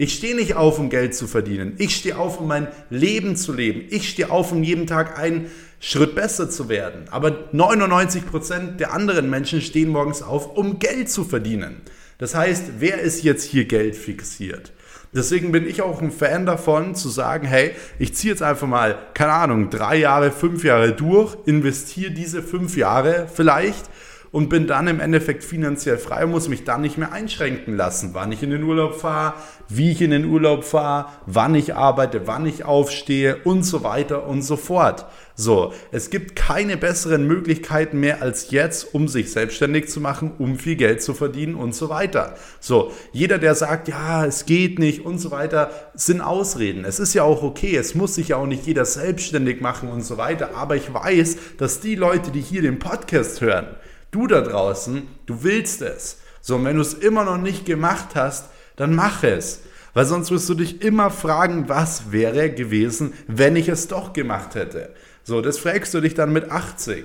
Ich 0.00 0.14
stehe 0.14 0.36
nicht 0.36 0.54
auf, 0.54 0.78
um 0.78 0.90
Geld 0.90 1.16
zu 1.16 1.26
verdienen. 1.26 1.74
Ich 1.78 1.96
stehe 1.96 2.16
auf, 2.16 2.40
um 2.40 2.46
mein 2.46 2.68
Leben 2.88 3.34
zu 3.34 3.52
leben. 3.52 3.84
Ich 3.90 4.08
stehe 4.08 4.30
auf, 4.30 4.52
um 4.52 4.62
jeden 4.62 4.86
Tag 4.86 5.18
einen 5.18 5.50
Schritt 5.80 6.14
besser 6.14 6.48
zu 6.48 6.68
werden. 6.68 7.06
Aber 7.10 7.48
99 7.50 8.24
Prozent 8.24 8.78
der 8.78 8.92
anderen 8.92 9.28
Menschen 9.28 9.60
stehen 9.60 9.88
morgens 9.88 10.22
auf, 10.22 10.56
um 10.56 10.78
Geld 10.78 11.10
zu 11.10 11.24
verdienen. 11.24 11.82
Das 12.18 12.36
heißt, 12.36 12.74
wer 12.78 13.00
ist 13.00 13.24
jetzt 13.24 13.42
hier 13.42 13.64
Geld 13.64 13.96
fixiert? 13.96 14.72
Deswegen 15.12 15.50
bin 15.50 15.66
ich 15.68 15.82
auch 15.82 16.00
ein 16.00 16.12
Fan 16.12 16.46
davon, 16.46 16.94
zu 16.94 17.08
sagen, 17.08 17.46
hey, 17.48 17.72
ich 17.98 18.14
ziehe 18.14 18.32
jetzt 18.32 18.42
einfach 18.42 18.68
mal, 18.68 18.98
keine 19.14 19.32
Ahnung, 19.32 19.68
drei 19.68 19.96
Jahre, 19.96 20.30
fünf 20.30 20.62
Jahre 20.62 20.92
durch, 20.92 21.36
investiere 21.46 22.12
diese 22.12 22.42
fünf 22.42 22.76
Jahre 22.76 23.26
vielleicht 23.32 23.90
und 24.30 24.48
bin 24.48 24.66
dann 24.66 24.88
im 24.88 25.00
Endeffekt 25.00 25.44
finanziell 25.44 25.98
frei 25.98 26.24
und 26.24 26.30
muss 26.30 26.48
mich 26.48 26.64
dann 26.64 26.82
nicht 26.82 26.98
mehr 26.98 27.12
einschränken 27.12 27.76
lassen, 27.76 28.10
wann 28.12 28.32
ich 28.32 28.42
in 28.42 28.50
den 28.50 28.62
Urlaub 28.62 28.94
fahre, 28.94 29.34
wie 29.68 29.90
ich 29.90 30.02
in 30.02 30.10
den 30.10 30.24
Urlaub 30.24 30.64
fahre, 30.64 31.06
wann 31.26 31.54
ich 31.54 31.74
arbeite, 31.74 32.26
wann 32.26 32.46
ich 32.46 32.64
aufstehe 32.64 33.36
und 33.44 33.62
so 33.62 33.84
weiter 33.84 34.26
und 34.26 34.42
so 34.42 34.56
fort. 34.56 35.06
So, 35.40 35.72
es 35.92 36.10
gibt 36.10 36.34
keine 36.34 36.76
besseren 36.76 37.24
Möglichkeiten 37.26 38.00
mehr 38.00 38.22
als 38.22 38.50
jetzt, 38.50 38.92
um 38.92 39.06
sich 39.06 39.30
selbstständig 39.30 39.88
zu 39.88 40.00
machen, 40.00 40.32
um 40.38 40.58
viel 40.58 40.74
Geld 40.74 41.00
zu 41.00 41.14
verdienen 41.14 41.54
und 41.54 41.76
so 41.76 41.88
weiter. 41.88 42.34
So, 42.58 42.90
jeder, 43.12 43.38
der 43.38 43.54
sagt, 43.54 43.86
ja, 43.86 44.26
es 44.26 44.46
geht 44.46 44.80
nicht 44.80 45.06
und 45.06 45.18
so 45.18 45.30
weiter, 45.30 45.70
sind 45.94 46.22
Ausreden. 46.22 46.84
Es 46.84 46.98
ist 46.98 47.14
ja 47.14 47.22
auch 47.22 47.44
okay, 47.44 47.76
es 47.76 47.94
muss 47.94 48.16
sich 48.16 48.28
ja 48.28 48.36
auch 48.36 48.46
nicht 48.46 48.66
jeder 48.66 48.84
selbstständig 48.84 49.60
machen 49.60 49.88
und 49.90 50.02
so 50.02 50.16
weiter, 50.16 50.56
aber 50.56 50.74
ich 50.74 50.92
weiß, 50.92 51.36
dass 51.56 51.78
die 51.78 51.94
Leute, 51.94 52.32
die 52.32 52.40
hier 52.40 52.62
den 52.62 52.80
Podcast 52.80 53.40
hören, 53.40 53.76
Du 54.10 54.26
da 54.26 54.40
draußen, 54.40 55.02
du 55.26 55.42
willst 55.42 55.82
es. 55.82 56.20
So, 56.40 56.56
und 56.56 56.64
wenn 56.64 56.76
du 56.76 56.82
es 56.82 56.94
immer 56.94 57.24
noch 57.24 57.38
nicht 57.38 57.66
gemacht 57.66 58.14
hast, 58.14 58.46
dann 58.76 58.94
mach 58.94 59.22
es. 59.22 59.62
Weil 59.94 60.06
sonst 60.06 60.30
wirst 60.30 60.48
du 60.48 60.54
dich 60.54 60.82
immer 60.82 61.10
fragen, 61.10 61.68
was 61.68 62.12
wäre 62.12 62.50
gewesen, 62.50 63.12
wenn 63.26 63.56
ich 63.56 63.68
es 63.68 63.88
doch 63.88 64.12
gemacht 64.12 64.54
hätte. 64.54 64.94
So, 65.24 65.40
das 65.40 65.58
fragst 65.58 65.92
du 65.92 66.00
dich 66.00 66.14
dann 66.14 66.32
mit 66.32 66.50
80. 66.50 67.04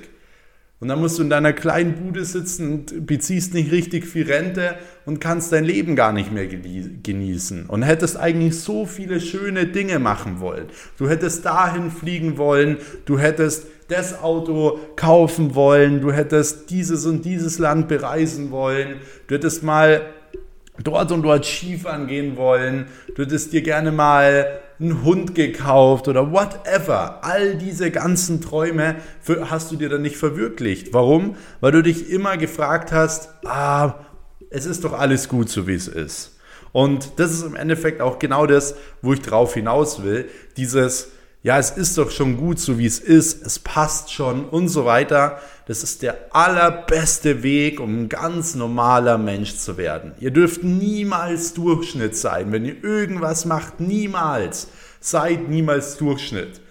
Und 0.79 0.89
dann 0.89 0.99
musst 0.99 1.17
du 1.17 1.23
in 1.23 1.29
deiner 1.29 1.53
kleinen 1.53 1.95
Bude 1.95 2.25
sitzen 2.25 2.73
und 2.73 3.05
beziehst 3.05 3.53
nicht 3.53 3.71
richtig 3.71 4.05
viel 4.05 4.29
Rente 4.29 4.75
und 5.05 5.21
kannst 5.21 5.53
dein 5.53 5.63
Leben 5.63 5.95
gar 5.95 6.11
nicht 6.11 6.33
mehr 6.33 6.45
genießen. 6.45 7.67
Und 7.67 7.83
hättest 7.83 8.17
eigentlich 8.17 8.59
so 8.59 8.85
viele 8.85 9.21
schöne 9.21 9.65
Dinge 9.65 9.99
machen 9.99 10.41
wollen. 10.41 10.65
Du 10.97 11.07
hättest 11.07 11.45
dahin 11.45 11.89
fliegen 11.89 12.37
wollen, 12.37 12.79
du 13.05 13.17
hättest 13.17 13.67
das 13.87 14.21
Auto 14.21 14.79
kaufen 14.95 15.55
wollen, 15.55 16.01
du 16.01 16.11
hättest 16.11 16.69
dieses 16.69 17.05
und 17.05 17.23
dieses 17.25 17.59
Land 17.59 17.87
bereisen 17.87 18.51
wollen, 18.51 19.01
du 19.27 19.35
hättest 19.35 19.63
mal 19.63 20.01
dort 20.81 21.11
und 21.11 21.23
dort 21.23 21.45
Skifahren 21.45 22.07
gehen 22.07 22.37
wollen, 22.37 22.87
du 23.15 23.23
hättest 23.23 23.53
dir 23.53 23.61
gerne 23.61 23.91
mal 23.91 24.59
einen 24.79 25.03
Hund 25.03 25.35
gekauft 25.35 26.07
oder 26.07 26.31
whatever. 26.31 27.23
All 27.23 27.55
diese 27.55 27.91
ganzen 27.91 28.41
Träume 28.41 28.95
hast 29.49 29.71
du 29.71 29.75
dir 29.75 29.89
dann 29.89 30.01
nicht 30.01 30.17
verwirklicht. 30.17 30.93
Warum? 30.93 31.35
Weil 31.61 31.71
du 31.71 31.83
dich 31.83 32.09
immer 32.09 32.37
gefragt 32.37 32.91
hast, 32.91 33.29
ah, 33.45 33.95
es 34.49 34.65
ist 34.65 34.83
doch 34.83 34.93
alles 34.93 35.29
gut 35.29 35.49
so 35.49 35.67
wie 35.67 35.75
es 35.75 35.87
ist. 35.87 36.37
Und 36.71 37.19
das 37.19 37.31
ist 37.31 37.43
im 37.43 37.55
Endeffekt 37.55 38.01
auch 38.01 38.19
genau 38.19 38.45
das, 38.47 38.75
wo 39.01 39.13
ich 39.13 39.21
drauf 39.21 39.53
hinaus 39.53 40.03
will. 40.03 40.27
Dieses, 40.57 41.11
ja, 41.43 41.59
es 41.59 41.71
ist 41.71 41.97
doch 41.97 42.09
schon 42.09 42.37
gut, 42.37 42.57
so 42.57 42.79
wie 42.79 42.85
es 42.85 42.99
ist, 42.99 43.45
es 43.45 43.59
passt 43.59 44.13
schon 44.13 44.45
und 44.45 44.69
so 44.69 44.85
weiter. 44.85 45.41
Das 45.67 45.83
ist 45.83 46.01
der 46.01 46.33
allerbeste 46.33 47.43
Weg, 47.43 47.81
um 47.81 48.03
ein 48.03 48.09
ganz 48.09 48.55
normaler 48.55 49.17
Mensch 49.17 49.57
zu 49.57 49.77
werden. 49.77 50.13
Ihr 50.21 50.31
dürft 50.31 50.63
niemals 50.63 51.53
Durchschnitt 51.53 52.15
sein. 52.15 52.53
Wenn 52.53 52.63
ihr 52.63 52.81
irgendwas 52.81 53.43
macht, 53.43 53.81
niemals. 53.81 54.69
Seid 55.01 55.49
niemals 55.49 55.97
Durchschnitt. 55.97 56.61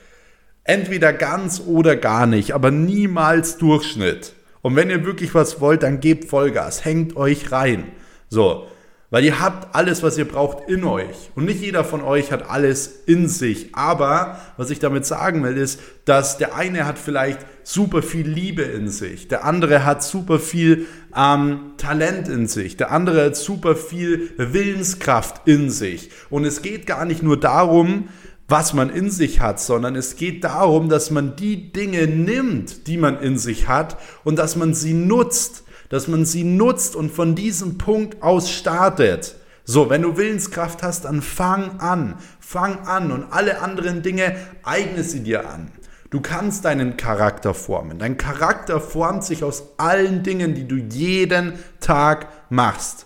Entweder 0.64 1.12
ganz 1.12 1.60
oder 1.60 1.94
gar 1.94 2.26
nicht, 2.26 2.54
aber 2.54 2.70
niemals 2.70 3.58
Durchschnitt. 3.58 4.32
Und 4.62 4.74
wenn 4.74 4.88
ihr 4.88 5.04
wirklich 5.04 5.34
was 5.34 5.60
wollt, 5.60 5.82
dann 5.82 6.00
gebt 6.00 6.30
Vollgas, 6.30 6.82
hängt 6.82 7.14
euch 7.14 7.52
rein. 7.52 7.92
So, 8.30 8.68
weil 9.12 9.24
ihr 9.26 9.40
habt 9.40 9.74
alles, 9.76 10.02
was 10.02 10.16
ihr 10.16 10.24
braucht, 10.26 10.70
in 10.70 10.84
euch. 10.84 11.30
Und 11.34 11.44
nicht 11.44 11.60
jeder 11.60 11.84
von 11.84 12.00
euch 12.00 12.32
hat 12.32 12.48
alles 12.48 13.02
in 13.04 13.28
sich. 13.28 13.68
Aber 13.74 14.40
was 14.56 14.70
ich 14.70 14.78
damit 14.78 15.04
sagen 15.04 15.44
will, 15.44 15.58
ist, 15.58 15.80
dass 16.06 16.38
der 16.38 16.56
eine 16.56 16.86
hat 16.86 16.98
vielleicht 16.98 17.40
super 17.62 18.00
viel 18.00 18.26
Liebe 18.26 18.62
in 18.62 18.88
sich. 18.88 19.28
Der 19.28 19.44
andere 19.44 19.84
hat 19.84 20.02
super 20.02 20.38
viel 20.38 20.86
ähm, 21.14 21.74
Talent 21.76 22.26
in 22.28 22.46
sich. 22.46 22.78
Der 22.78 22.90
andere 22.90 23.26
hat 23.26 23.36
super 23.36 23.76
viel 23.76 24.32
Willenskraft 24.38 25.46
in 25.46 25.68
sich. 25.68 26.08
Und 26.30 26.46
es 26.46 26.62
geht 26.62 26.86
gar 26.86 27.04
nicht 27.04 27.22
nur 27.22 27.38
darum, 27.38 28.08
was 28.48 28.72
man 28.72 28.88
in 28.88 29.10
sich 29.10 29.40
hat, 29.40 29.60
sondern 29.60 29.94
es 29.94 30.16
geht 30.16 30.42
darum, 30.42 30.88
dass 30.88 31.10
man 31.10 31.36
die 31.36 31.70
Dinge 31.70 32.06
nimmt, 32.06 32.86
die 32.86 32.96
man 32.96 33.20
in 33.20 33.36
sich 33.36 33.68
hat 33.68 33.98
und 34.24 34.38
dass 34.38 34.56
man 34.56 34.72
sie 34.72 34.94
nutzt 34.94 35.64
dass 35.92 36.08
man 36.08 36.24
sie 36.24 36.42
nutzt 36.42 36.96
und 36.96 37.12
von 37.12 37.34
diesem 37.34 37.76
Punkt 37.76 38.22
aus 38.22 38.50
startet. 38.50 39.36
So, 39.66 39.90
wenn 39.90 40.00
du 40.00 40.16
Willenskraft 40.16 40.82
hast, 40.82 41.04
dann 41.04 41.20
fang 41.20 41.80
an. 41.80 42.14
Fang 42.40 42.78
an 42.86 43.12
und 43.12 43.30
alle 43.30 43.60
anderen 43.60 44.02
Dinge 44.02 44.34
eigne 44.62 45.04
sie 45.04 45.20
dir 45.20 45.46
an. 45.50 45.70
Du 46.08 46.22
kannst 46.22 46.64
deinen 46.64 46.96
Charakter 46.96 47.52
formen. 47.52 47.98
Dein 47.98 48.16
Charakter 48.16 48.80
formt 48.80 49.22
sich 49.22 49.44
aus 49.44 49.64
allen 49.76 50.22
Dingen, 50.22 50.54
die 50.54 50.66
du 50.66 50.76
jeden 50.76 51.58
Tag 51.80 52.28
machst. 52.48 53.04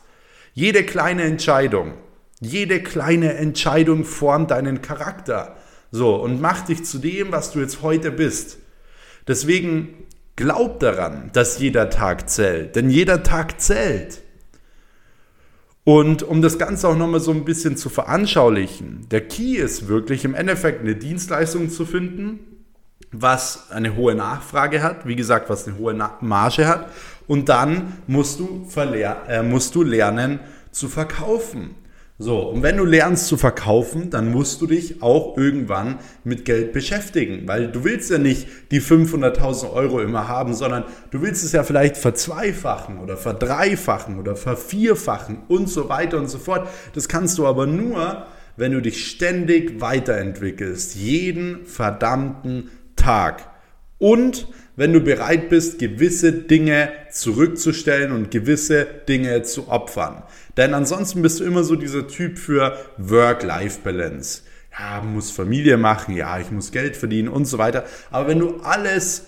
Jede 0.55 0.85
kleine 0.85 1.25
Entscheidung, 1.25 1.95
jede 2.39 2.81
kleine 2.85 3.35
Entscheidung 3.35 4.05
formt 4.05 4.53
deinen 4.53 4.81
Charakter. 4.81 5.57
So, 5.91 6.15
und 6.15 6.41
macht 6.41 6.69
dich 6.69 6.85
zu 6.85 6.99
dem, 6.99 7.33
was 7.33 7.51
du 7.51 7.59
jetzt 7.59 7.83
heute 7.83 8.13
bist. 8.13 8.59
Deswegen 9.27 10.06
Glaub 10.37 10.81
daran, 10.81 11.31
dass 11.33 11.59
jeder 11.59 11.89
Tag 11.89 12.29
zählt, 12.29 12.77
denn 12.77 12.91
jeder 12.91 13.23
Tag 13.23 13.61
zählt. 13.61 14.21
Und 15.83 16.23
um 16.23 16.43
das 16.43 16.59
Ganze 16.59 16.89
auch 16.89 16.97
nochmal 16.97 17.21
so 17.21 17.31
ein 17.31 17.45
bisschen 17.45 17.77
zu 17.77 17.89
veranschaulichen, 17.89 19.07
der 19.11 19.27
Key 19.27 19.57
ist 19.57 19.89
wirklich 19.89 20.25
im 20.25 20.35
Endeffekt 20.35 20.81
eine 20.81 20.97
Dienstleistung 20.97 21.71
zu 21.71 21.87
finden, 21.87 22.41
was 23.13 23.71
eine 23.71 23.97
hohe 23.97 24.15
Nachfrage 24.15 24.83
hat, 24.83 25.07
wie 25.07 25.17
gesagt, 25.17 25.49
was 25.49 25.67
eine 25.67 25.79
hohe 25.79 25.95
Marge 26.21 26.67
hat. 26.67 26.91
Und 27.27 27.49
dann 27.49 27.95
musst 28.07 28.41
du, 28.41 28.67
äh, 28.77 29.43
musst 29.43 29.75
du 29.75 29.83
lernen 29.83 30.41
zu 30.71 30.89
verkaufen. 30.89 31.77
So, 32.19 32.49
und 32.49 32.63
wenn 32.63 32.79
du 32.79 32.87
lernst 32.87 33.27
zu 33.27 33.37
verkaufen, 33.37 34.09
dann 34.09 34.31
musst 34.31 34.63
du 34.63 34.67
dich 34.67 35.03
auch 35.03 35.37
irgendwann 35.37 35.99
mit 36.25 36.47
Geld 36.47 36.73
beschäftigen, 36.73 37.47
weil 37.47 37.71
du 37.71 37.85
willst 37.85 38.11
ja 38.11 38.17
nicht 38.17 38.49
die 38.71 38.81
500.000 38.81 39.71
Euro 39.71 40.01
immer 40.01 40.27
haben, 40.27 40.55
sondern 40.55 40.85
du 41.11 41.21
willst 41.21 41.45
es 41.45 41.53
ja 41.53 41.63
vielleicht 41.63 41.99
verzweifachen 41.99 43.01
oder 43.01 43.19
verdreifachen 43.19 44.19
oder 44.19 44.35
vervierfachen 44.35 45.43
und 45.49 45.69
so 45.69 45.91
weiter 45.91 46.17
und 46.17 46.31
so 46.31 46.39
fort. 46.39 46.67
Das 46.95 47.07
kannst 47.07 47.37
du 47.37 47.47
aber 47.47 47.67
nur, 47.67 48.27
wenn 48.57 48.73
du 48.73 48.81
dich 48.81 49.11
ständig 49.11 49.83
weiterentwickelst, 49.83 50.95
jeden 50.95 51.67
verdammten 51.67 52.71
Tag. 52.97 53.51
Und 53.99 54.49
wenn 54.77 54.93
du 54.93 55.01
bereit 55.01 55.49
bist, 55.49 55.79
gewisse 55.79 56.33
Dinge 56.33 56.91
zurückzustellen 57.11 58.13
und 58.13 58.31
gewisse 58.31 58.87
Dinge 59.09 59.43
zu 59.43 59.69
opfern. 59.69 60.23
Denn 60.57 60.75
ansonsten 60.75 61.23
bist 61.23 61.41
du 61.41 61.45
immer 61.45 61.65
so 61.65 61.77
dieser 61.77 62.07
Typ 62.07 62.39
für 62.39 62.79
Work-Life-Balance. 62.99 64.43
Ja, 64.79 65.01
muss 65.01 65.31
Familie 65.31 65.79
machen, 65.79 66.15
ja, 66.15 66.39
ich 66.39 66.51
muss 66.51 66.71
Geld 66.71 66.97
verdienen 66.97 67.29
und 67.29 67.47
so 67.47 67.57
weiter. 67.57 67.85
Aber 68.11 68.29
wenn 68.29 68.39
du 68.39 68.57
alles 68.61 69.25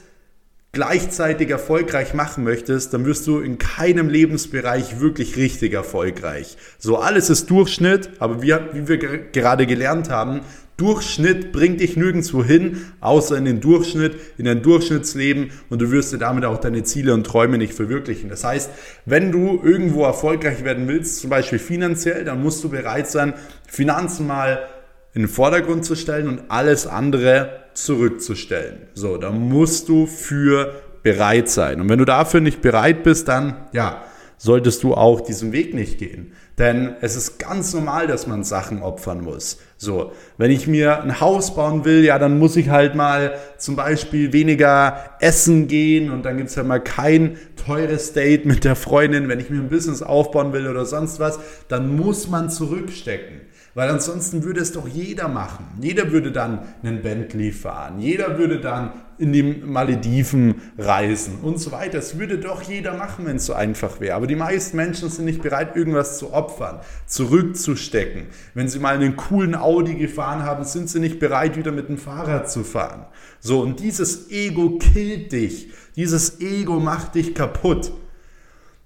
gleichzeitig 0.72 1.48
erfolgreich 1.48 2.12
machen 2.12 2.44
möchtest, 2.44 2.92
dann 2.92 3.06
wirst 3.06 3.26
du 3.26 3.40
in 3.40 3.56
keinem 3.56 4.10
Lebensbereich 4.10 5.00
wirklich 5.00 5.36
richtig 5.36 5.72
erfolgreich. 5.72 6.58
So, 6.78 6.98
alles 6.98 7.30
ist 7.30 7.48
Durchschnitt, 7.50 8.10
aber 8.18 8.42
wie, 8.42 8.54
wie 8.74 8.88
wir 8.88 8.98
gerade 8.98 9.66
gelernt 9.66 10.10
haben, 10.10 10.42
Durchschnitt 10.78 11.50
bringt 11.50 11.80
dich 11.80 11.96
nirgendwo 11.96 12.44
hin, 12.44 12.78
außer 13.00 13.36
in 13.36 13.44
den 13.44 13.60
Durchschnitt, 13.60 14.14
in 14.38 14.44
dein 14.44 14.62
Durchschnittsleben 14.62 15.50
und 15.70 15.82
du 15.82 15.90
wirst 15.90 16.12
dir 16.12 16.18
damit 16.18 16.44
auch 16.44 16.58
deine 16.58 16.84
Ziele 16.84 17.14
und 17.14 17.24
Träume 17.24 17.58
nicht 17.58 17.74
verwirklichen. 17.74 18.30
Das 18.30 18.44
heißt, 18.44 18.70
wenn 19.04 19.32
du 19.32 19.60
irgendwo 19.60 20.04
erfolgreich 20.04 20.62
werden 20.62 20.86
willst, 20.86 21.18
zum 21.18 21.30
Beispiel 21.30 21.58
finanziell, 21.58 22.24
dann 22.24 22.40
musst 22.40 22.62
du 22.62 22.68
bereit 22.68 23.08
sein, 23.10 23.34
Finanzen 23.66 24.28
mal 24.28 24.68
in 25.14 25.22
den 25.22 25.28
Vordergrund 25.28 25.84
zu 25.84 25.96
stellen 25.96 26.28
und 26.28 26.42
alles 26.48 26.86
andere 26.86 27.64
zurückzustellen. 27.74 28.82
So, 28.94 29.16
da 29.16 29.32
musst 29.32 29.88
du 29.88 30.06
für 30.06 30.80
bereit 31.02 31.48
sein. 31.48 31.80
Und 31.80 31.88
wenn 31.88 31.98
du 31.98 32.04
dafür 32.04 32.40
nicht 32.40 32.62
bereit 32.62 33.02
bist, 33.02 33.26
dann, 33.26 33.56
ja, 33.72 34.04
solltest 34.36 34.84
du 34.84 34.94
auch 34.94 35.20
diesen 35.20 35.50
Weg 35.50 35.74
nicht 35.74 35.98
gehen. 35.98 36.34
Denn 36.58 36.96
es 37.00 37.14
ist 37.14 37.38
ganz 37.38 37.72
normal, 37.72 38.08
dass 38.08 38.26
man 38.26 38.42
Sachen 38.42 38.82
opfern 38.82 39.20
muss. 39.20 39.58
So, 39.76 40.10
wenn 40.38 40.50
ich 40.50 40.66
mir 40.66 41.02
ein 41.02 41.20
Haus 41.20 41.54
bauen 41.54 41.84
will, 41.84 42.04
ja, 42.04 42.18
dann 42.18 42.38
muss 42.38 42.56
ich 42.56 42.68
halt 42.68 42.96
mal 42.96 43.38
zum 43.58 43.76
Beispiel 43.76 44.32
weniger 44.32 45.14
essen 45.20 45.68
gehen 45.68 46.10
und 46.10 46.24
dann 46.24 46.36
gibt's 46.36 46.56
ja 46.56 46.64
mal 46.64 46.80
kein 46.80 47.38
teures 47.64 48.12
Date 48.12 48.44
mit 48.44 48.64
der 48.64 48.74
Freundin. 48.74 49.28
Wenn 49.28 49.38
ich 49.38 49.50
mir 49.50 49.60
ein 49.60 49.68
Business 49.68 50.02
aufbauen 50.02 50.52
will 50.52 50.66
oder 50.66 50.84
sonst 50.84 51.20
was, 51.20 51.38
dann 51.68 51.94
muss 51.94 52.28
man 52.28 52.50
zurückstecken. 52.50 53.42
Weil 53.74 53.90
ansonsten 53.90 54.42
würde 54.42 54.60
es 54.60 54.72
doch 54.72 54.88
jeder 54.88 55.28
machen. 55.28 55.66
Jeder 55.80 56.10
würde 56.10 56.32
dann 56.32 56.62
einen 56.82 57.02
Bentley 57.02 57.52
fahren. 57.52 58.00
Jeder 58.00 58.36
würde 58.36 58.58
dann 58.58 58.90
in 59.18 59.32
die 59.32 59.42
Malediven 59.42 60.62
reisen 60.78 61.40
und 61.42 61.58
so 61.58 61.72
weiter. 61.72 61.98
Das 61.98 62.18
würde 62.18 62.38
doch 62.38 62.62
jeder 62.62 62.96
machen, 62.96 63.26
wenn 63.26 63.36
es 63.36 63.46
so 63.46 63.52
einfach 63.52 64.00
wäre. 64.00 64.14
Aber 64.14 64.26
die 64.26 64.36
meisten 64.36 64.76
Menschen 64.76 65.10
sind 65.10 65.24
nicht 65.24 65.42
bereit, 65.42 65.76
irgendwas 65.76 66.18
zu 66.18 66.32
opfern, 66.32 66.80
zurückzustecken. 67.06 68.26
Wenn 68.54 68.68
sie 68.68 68.78
mal 68.78 68.94
einen 68.94 69.16
coolen 69.16 69.54
Audi 69.54 69.94
gefahren 69.94 70.42
haben, 70.42 70.64
sind 70.64 70.88
sie 70.88 71.00
nicht 71.00 71.18
bereit, 71.18 71.56
wieder 71.56 71.72
mit 71.72 71.88
dem 71.88 71.98
Fahrrad 71.98 72.50
zu 72.50 72.64
fahren. 72.64 73.06
So, 73.40 73.60
und 73.60 73.80
dieses 73.80 74.30
Ego 74.30 74.78
killt 74.78 75.32
dich. 75.32 75.70
Dieses 75.96 76.40
Ego 76.40 76.78
macht 76.80 77.14
dich 77.14 77.34
kaputt. 77.34 77.92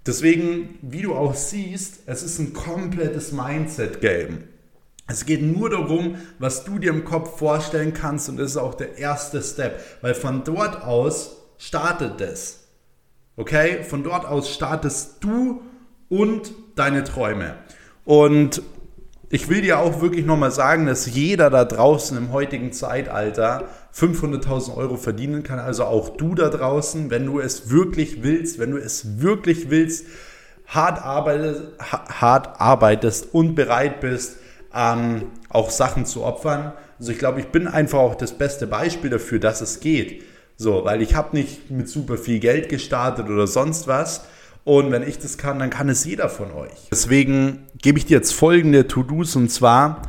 Deswegen, 0.07 0.79
wie 0.83 1.03
du 1.03 1.15
auch 1.15 1.35
siehst, 1.35 2.01
es 2.07 2.23
ist 2.23 2.39
ein 2.39 2.53
komplettes 2.53 3.33
Mindset-Game. 3.33 4.45
Es 5.13 5.27
geht 5.27 5.43
nur 5.43 5.69
darum, 5.69 6.17
was 6.39 6.65
du 6.65 6.79
dir 6.79 6.91
im 6.91 7.05
Kopf 7.05 7.39
vorstellen 7.39 7.93
kannst 7.93 8.29
und 8.31 8.39
das 8.39 8.53
ist 8.53 8.57
auch 8.57 8.75
der 8.75 8.97
erste 8.97 9.43
Step, 9.43 9.79
weil 10.01 10.15
von 10.15 10.43
dort 10.43 10.83
aus 10.83 11.37
startet 11.59 12.21
es. 12.21 12.61
Okay? 13.37 13.85
Von 13.85 14.05
dort 14.05 14.25
aus 14.25 14.49
startest 14.51 15.17
du 15.21 15.61
und 16.09 16.53
deine 16.77 17.05
Träume. 17.05 17.57
Und 18.05 18.63
ich 19.29 19.49
will 19.49 19.61
dir 19.61 19.79
auch 19.79 20.01
wirklich 20.01 20.27
nochmal 20.27 20.51
sagen, 20.51 20.87
dass 20.87 21.07
jeder 21.07 21.51
da 21.51 21.65
draußen 21.65 22.17
im 22.17 22.33
heutigen 22.33 22.73
Zeitalter 22.73 23.69
500.000 23.95 24.77
Euro 24.77 24.97
verdienen 24.97 25.43
kann. 25.43 25.59
Also 25.59 25.85
auch 25.85 26.17
du 26.17 26.35
da 26.35 26.49
draußen, 26.49 27.11
wenn 27.11 27.27
du 27.27 27.39
es 27.39 27.71
wirklich 27.71 28.23
willst, 28.23 28.59
wenn 28.59 28.71
du 28.71 28.79
es 28.79 29.21
wirklich 29.21 29.71
willst, 29.71 30.07
hart 30.67 31.03
arbeitest, 31.03 31.63
hart 31.81 32.61
arbeitest 32.61 33.35
und 33.35 33.55
bereit 33.55 34.01
bist, 34.01 34.37
ähm, 34.75 35.25
auch 35.49 35.71
Sachen 35.71 36.07
zu 36.07 36.25
opfern. 36.25 36.73
Also 36.99 37.13
ich 37.13 37.19
glaube, 37.19 37.41
ich 37.41 37.49
bin 37.49 37.67
einfach 37.67 37.99
auch 37.99 38.15
das 38.15 38.33
beste 38.33 38.67
Beispiel 38.67 39.11
dafür, 39.11 39.39
dass 39.39 39.61
es 39.61 39.81
geht. 39.81 40.23
So, 40.57 40.85
weil 40.85 41.03
ich 41.03 41.15
habe 41.15 41.37
nicht 41.37 41.71
mit 41.71 41.89
super 41.89 42.17
viel 42.17 42.39
Geld 42.39 42.69
gestartet 42.69 43.29
oder 43.29 43.47
sonst 43.47 43.89
was. 43.89 44.25
Und 44.65 44.93
wenn 44.93 45.03
ich 45.03 45.19
das 45.19 45.39
kann, 45.39 45.59
dann 45.59 45.71
kann 45.71 45.89
es 45.89 46.05
jeder 46.05 46.29
von 46.29 46.53
euch. 46.53 46.89
Deswegen 46.91 47.67
gebe 47.81 47.99
ich 47.99 48.07
dir 48.07 48.19
jetzt 48.19 48.33
folgende 48.33 48.87
To-Dos 48.87 49.35
und 49.35 49.51
zwar 49.51 50.03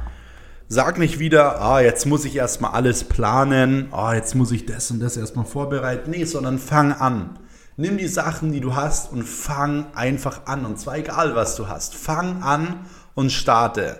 sag 0.68 1.00
nicht 1.00 1.20
wieder, 1.20 1.62
ah, 1.62 1.82
jetzt 1.82 2.06
muss 2.06 2.26
ich 2.26 2.36
erstmal 2.36 2.72
alles 2.72 3.04
planen, 3.04 3.88
ah, 3.92 4.14
jetzt 4.14 4.36
muss 4.36 4.52
ich 4.52 4.66
das 4.66 4.92
und 4.92 5.00
das 5.00 5.18
erstmal 5.18 5.46
vorbereiten. 5.46 6.12
Nee, 6.12 6.26
sondern 6.26 6.60
fang 6.60 6.94
an. 6.94 7.40
Nimm 7.76 7.98
die 7.98 8.08
Sachen, 8.08 8.52
die 8.52 8.60
du 8.60 8.76
hast 8.76 9.12
und 9.12 9.24
fang 9.24 9.88
einfach 9.96 10.46
an. 10.46 10.66
Und 10.66 10.80
zwar 10.80 10.98
egal, 10.98 11.36
was 11.36 11.56
du 11.56 11.68
hast. 11.68 11.96
Fang 11.96 12.44
an 12.44 12.86
und 13.16 13.32
starte. 13.32 13.98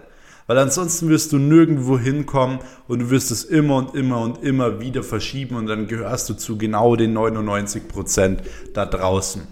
Weil 0.48 0.58
ansonsten 0.58 1.10
wirst 1.10 1.32
du 1.32 1.38
nirgendwo 1.38 1.98
hinkommen 1.98 2.60
und 2.88 3.00
du 3.00 3.10
wirst 3.10 3.32
es 3.32 3.44
immer 3.44 3.78
und 3.78 3.96
immer 3.96 4.22
und 4.22 4.44
immer 4.44 4.82
wieder 4.82 5.04
verschieben 5.04 5.56
und 5.56 5.68
dann 5.68 5.88
gehörst 5.88 6.30
du 6.30 6.34
zu 6.34 6.58
genau 6.58 6.96
den 6.96 7.14
99 7.14 7.88
Prozent 7.88 8.42
da 8.74 8.86
draußen. 8.86 9.48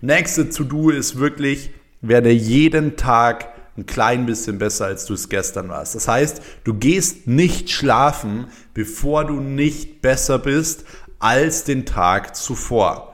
Nächste 0.00 0.50
To-Do 0.50 0.90
ist 0.90 1.18
wirklich, 1.18 1.70
werde 2.00 2.30
jeden 2.30 2.96
Tag 2.96 3.48
ein 3.76 3.86
klein 3.86 4.26
bisschen 4.26 4.58
besser, 4.58 4.86
als 4.86 5.06
du 5.06 5.14
es 5.14 5.28
gestern 5.28 5.68
warst. 5.68 5.94
Das 5.94 6.08
heißt, 6.08 6.42
du 6.64 6.74
gehst 6.74 7.26
nicht 7.26 7.70
schlafen, 7.70 8.48
bevor 8.74 9.24
du 9.24 9.34
nicht 9.34 10.02
besser 10.02 10.38
bist 10.38 10.84
als 11.18 11.64
den 11.64 11.86
Tag 11.86 12.36
zuvor. 12.36 13.11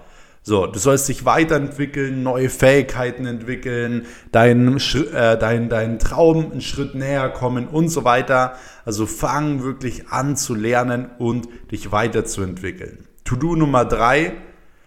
So, 0.49 0.67
du 0.67 0.79
sollst 0.79 1.07
dich 1.11 1.27
weiterentwickeln, 1.27 2.23
neue 2.23 2.49
Fähigkeiten 2.49 3.27
entwickeln, 3.27 4.07
deinen 4.33 4.79
äh, 4.79 5.37
dein, 5.37 5.69
dein 5.69 5.99
Traum 5.99 6.53
einen 6.53 6.63
Schritt 6.63 6.95
näher 6.95 7.29
kommen 7.29 7.69
und 7.69 7.91
so 7.91 8.05
weiter. 8.05 8.55
Also 8.87 9.05
fang 9.05 9.63
wirklich 9.63 10.09
an 10.09 10.39
zu 10.39 10.55
lernen 10.55 11.11
und 11.19 11.49
dich 11.71 11.93
weiterzuentwickeln. 11.93 13.07
To-Do 13.25 13.57
Nummer 13.57 13.85
drei, 13.85 14.37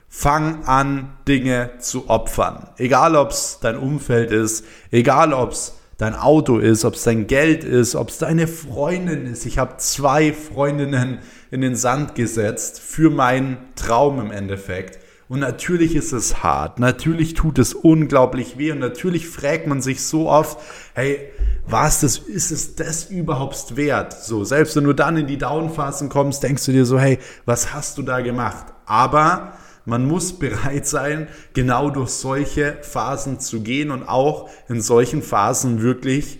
Fang 0.10 0.65
an, 0.65 1.13
Dinge 1.28 1.69
zu 1.78 2.10
opfern. 2.10 2.69
Egal, 2.78 3.15
ob 3.15 3.30
es 3.30 3.60
dein 3.62 3.78
Umfeld 3.78 4.32
ist, 4.32 4.65
egal, 4.89 5.32
ob 5.32 5.52
es 5.52 5.76
dein 6.00 6.15
Auto 6.15 6.58
ist, 6.58 6.86
ob 6.86 6.95
es 6.95 7.04
dein 7.04 7.28
Geld 7.28 7.63
ist, 7.63 7.93
ob 7.93 8.10
es 8.10 8.17
deine 8.17 8.47
Freundin 8.47 9.28
ist. 9.28 9.45
Ich 9.45 9.60
habe 9.60 9.78
zwei 9.78 10.34
Freundinnen 10.34 11.19
in 11.52 11.62
den 11.62 11.76
Sand 11.76 12.15
gesetzt 12.15 12.80
für 12.80 13.12
meinen 13.12 13.58
Traum 13.76 14.19
im 14.19 14.32
Endeffekt. 14.32 14.97
Und 15.32 15.39
natürlich 15.39 15.96
ist 15.96 16.12
es 16.12 16.44
hart, 16.44 16.78
natürlich 16.78 17.36
tut 17.36 17.58
es 17.58 17.74
unglaublich 17.74 18.58
weh 18.58 18.74
und 18.74 18.80
natürlich 18.80 19.30
fragt 19.30 19.65
man 19.65 19.82
sich 19.82 20.04
so 20.04 20.28
oft, 20.28 20.60
hey, 20.94 21.20
was 21.65 22.02
das, 22.02 22.17
ist 22.17 22.52
es 22.52 22.76
das 22.76 23.06
überhaupt 23.06 23.78
wert? 23.78 24.12
So, 24.12 24.44
selbst 24.44 24.76
wenn 24.76 24.84
du 24.84 24.91
dann 24.91 25.15
in 25.15 25.28
die 25.28 25.38
Downphasen 25.38 26.10
kommst, 26.10 26.44
denkst 26.44 26.65
du 26.65 26.74
dir 26.74 26.86
so, 26.86 27.00
hey, 27.00 27.17
was 27.46 27.74
hast 27.74 27.98
du 27.98 28.02
da 28.02 28.20
gemacht? 28.20 28.74
Aber 28.86 29.54
man 29.86 30.06
muss 30.06 30.38
bereit 30.38 30.86
sein, 30.86 31.30
genau 31.54 31.91
durch 31.91 32.10
solche 32.10 32.80
Phasen 32.82 33.39
zu 33.39 33.62
gehen 33.62 33.91
und 33.91 34.04
auch 34.10 34.50
in 34.67 34.82
solchen 34.82 35.22
Phasen 35.22 35.82
wirklich 35.82 36.39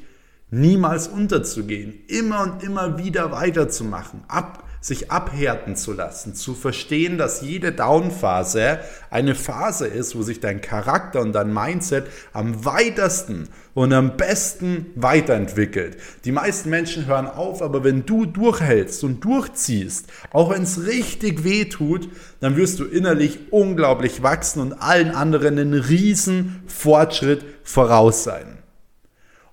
niemals 0.49 1.08
unterzugehen. 1.08 1.93
Immer 2.10 2.41
und 2.41 2.62
immer 2.62 2.97
wieder 2.97 3.32
weiterzumachen. 3.32 4.25
Ab, 4.27 4.65
sich 4.81 5.11
abhärten 5.11 5.75
zu 5.75 5.93
lassen, 5.93 6.33
zu 6.33 6.55
verstehen, 6.55 7.19
dass 7.19 7.41
jede 7.41 7.71
Downphase 7.71 8.79
eine 9.11 9.35
Phase 9.35 9.85
ist, 9.85 10.15
wo 10.15 10.23
sich 10.23 10.39
dein 10.39 10.59
Charakter 10.59 11.21
und 11.21 11.33
dein 11.33 11.53
Mindset 11.53 12.07
am 12.33 12.65
weitesten 12.65 13.47
und 13.75 13.93
am 13.93 14.17
besten 14.17 14.87
weiterentwickelt. 14.95 15.97
Die 16.25 16.31
meisten 16.31 16.71
Menschen 16.71 17.05
hören 17.05 17.27
auf, 17.27 17.61
aber 17.61 17.83
wenn 17.83 18.07
du 18.07 18.25
durchhältst 18.25 19.03
und 19.03 19.23
durchziehst, 19.23 20.07
auch 20.31 20.49
wenn 20.49 20.63
es 20.63 20.87
richtig 20.87 21.43
weh 21.43 21.65
tut, 21.65 22.09
dann 22.39 22.57
wirst 22.57 22.79
du 22.79 22.85
innerlich 22.85 23.51
unglaublich 23.51 24.23
wachsen 24.23 24.61
und 24.61 24.73
allen 24.73 25.11
anderen 25.11 25.59
einen 25.59 25.73
riesen 25.75 26.63
Fortschritt 26.65 27.45
voraus 27.63 28.23
sein. 28.23 28.57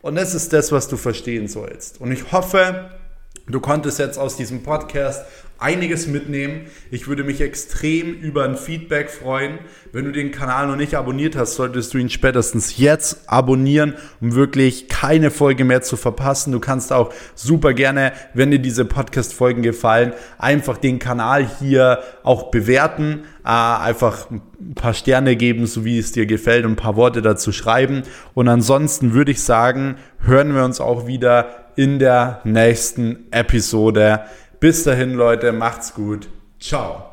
Und 0.01 0.15
das 0.15 0.35
ist 0.35 0.55
das, 0.55 0.73
was 0.73 0.89
du 0.89 0.97
verstehen 0.97 1.49
sollst. 1.49 2.01
Und 2.01 2.13
ich 2.13 2.33
hoffe, 2.33 2.91
Du 3.51 3.61
konntest 3.61 3.99
jetzt 3.99 4.19
aus 4.19 4.37
diesem 4.37 4.63
Podcast 4.63 5.25
einiges 5.59 6.07
mitnehmen. 6.07 6.67
Ich 6.91 7.09
würde 7.09 7.25
mich 7.25 7.41
extrem 7.41 8.15
über 8.15 8.45
ein 8.45 8.57
Feedback 8.57 9.11
freuen. 9.11 9.59
Wenn 9.93 10.05
du 10.05 10.13
den 10.13 10.31
Kanal 10.31 10.69
noch 10.69 10.77
nicht 10.77 10.95
abonniert 10.95 11.35
hast, 11.35 11.55
solltest 11.55 11.93
du 11.93 11.99
ihn 11.99 12.11
spätestens 12.11 12.79
jetzt 12.79 13.29
abonnieren, 13.29 13.95
um 14.21 14.35
wirklich 14.35 14.89
keine 14.89 15.31
Folge 15.31 15.65
mehr 15.65 15.83
zu 15.83 15.97
verpassen. 15.97 16.53
Du 16.53 16.61
kannst 16.61 16.93
auch 16.93 17.13
super 17.35 17.75
gerne, 17.75 18.13
wenn 18.35 18.51
dir 18.51 18.61
diese 18.61 18.85
Podcast-Folgen 18.85 19.63
gefallen, 19.63 20.13
einfach 20.39 20.77
den 20.77 21.01
Kanal 21.01 21.49
hier 21.59 22.03
auch 22.23 22.51
bewerten, 22.51 23.25
äh, 23.45 23.49
einfach 23.49 24.31
ein 24.31 24.75
paar 24.75 24.95
Sterne 24.95 25.35
geben, 25.35 25.67
so 25.67 25.85
wie 25.85 25.99
es 25.99 26.13
dir 26.13 26.27
gefällt 26.27 26.67
und 26.67 26.73
ein 26.73 26.77
paar 26.77 26.97
Worte 26.97 27.23
dazu 27.23 27.51
schreiben. 27.51 28.03
Und 28.35 28.47
ansonsten 28.49 29.13
würde 29.13 29.33
ich 29.33 29.43
sagen, 29.43 29.97
hören 30.21 30.55
wir 30.55 30.65
uns 30.65 30.81
auch 30.81 31.07
wieder 31.07 31.71
in 31.77 31.99
der 31.99 32.41
nächsten 32.45 33.27
Episode. 33.31 34.21
Bis 34.61 34.85
dahin, 34.85 35.15
Leute, 35.15 35.53
macht's 35.53 35.95
gut. 35.95 36.29
Ciao. 36.59 37.08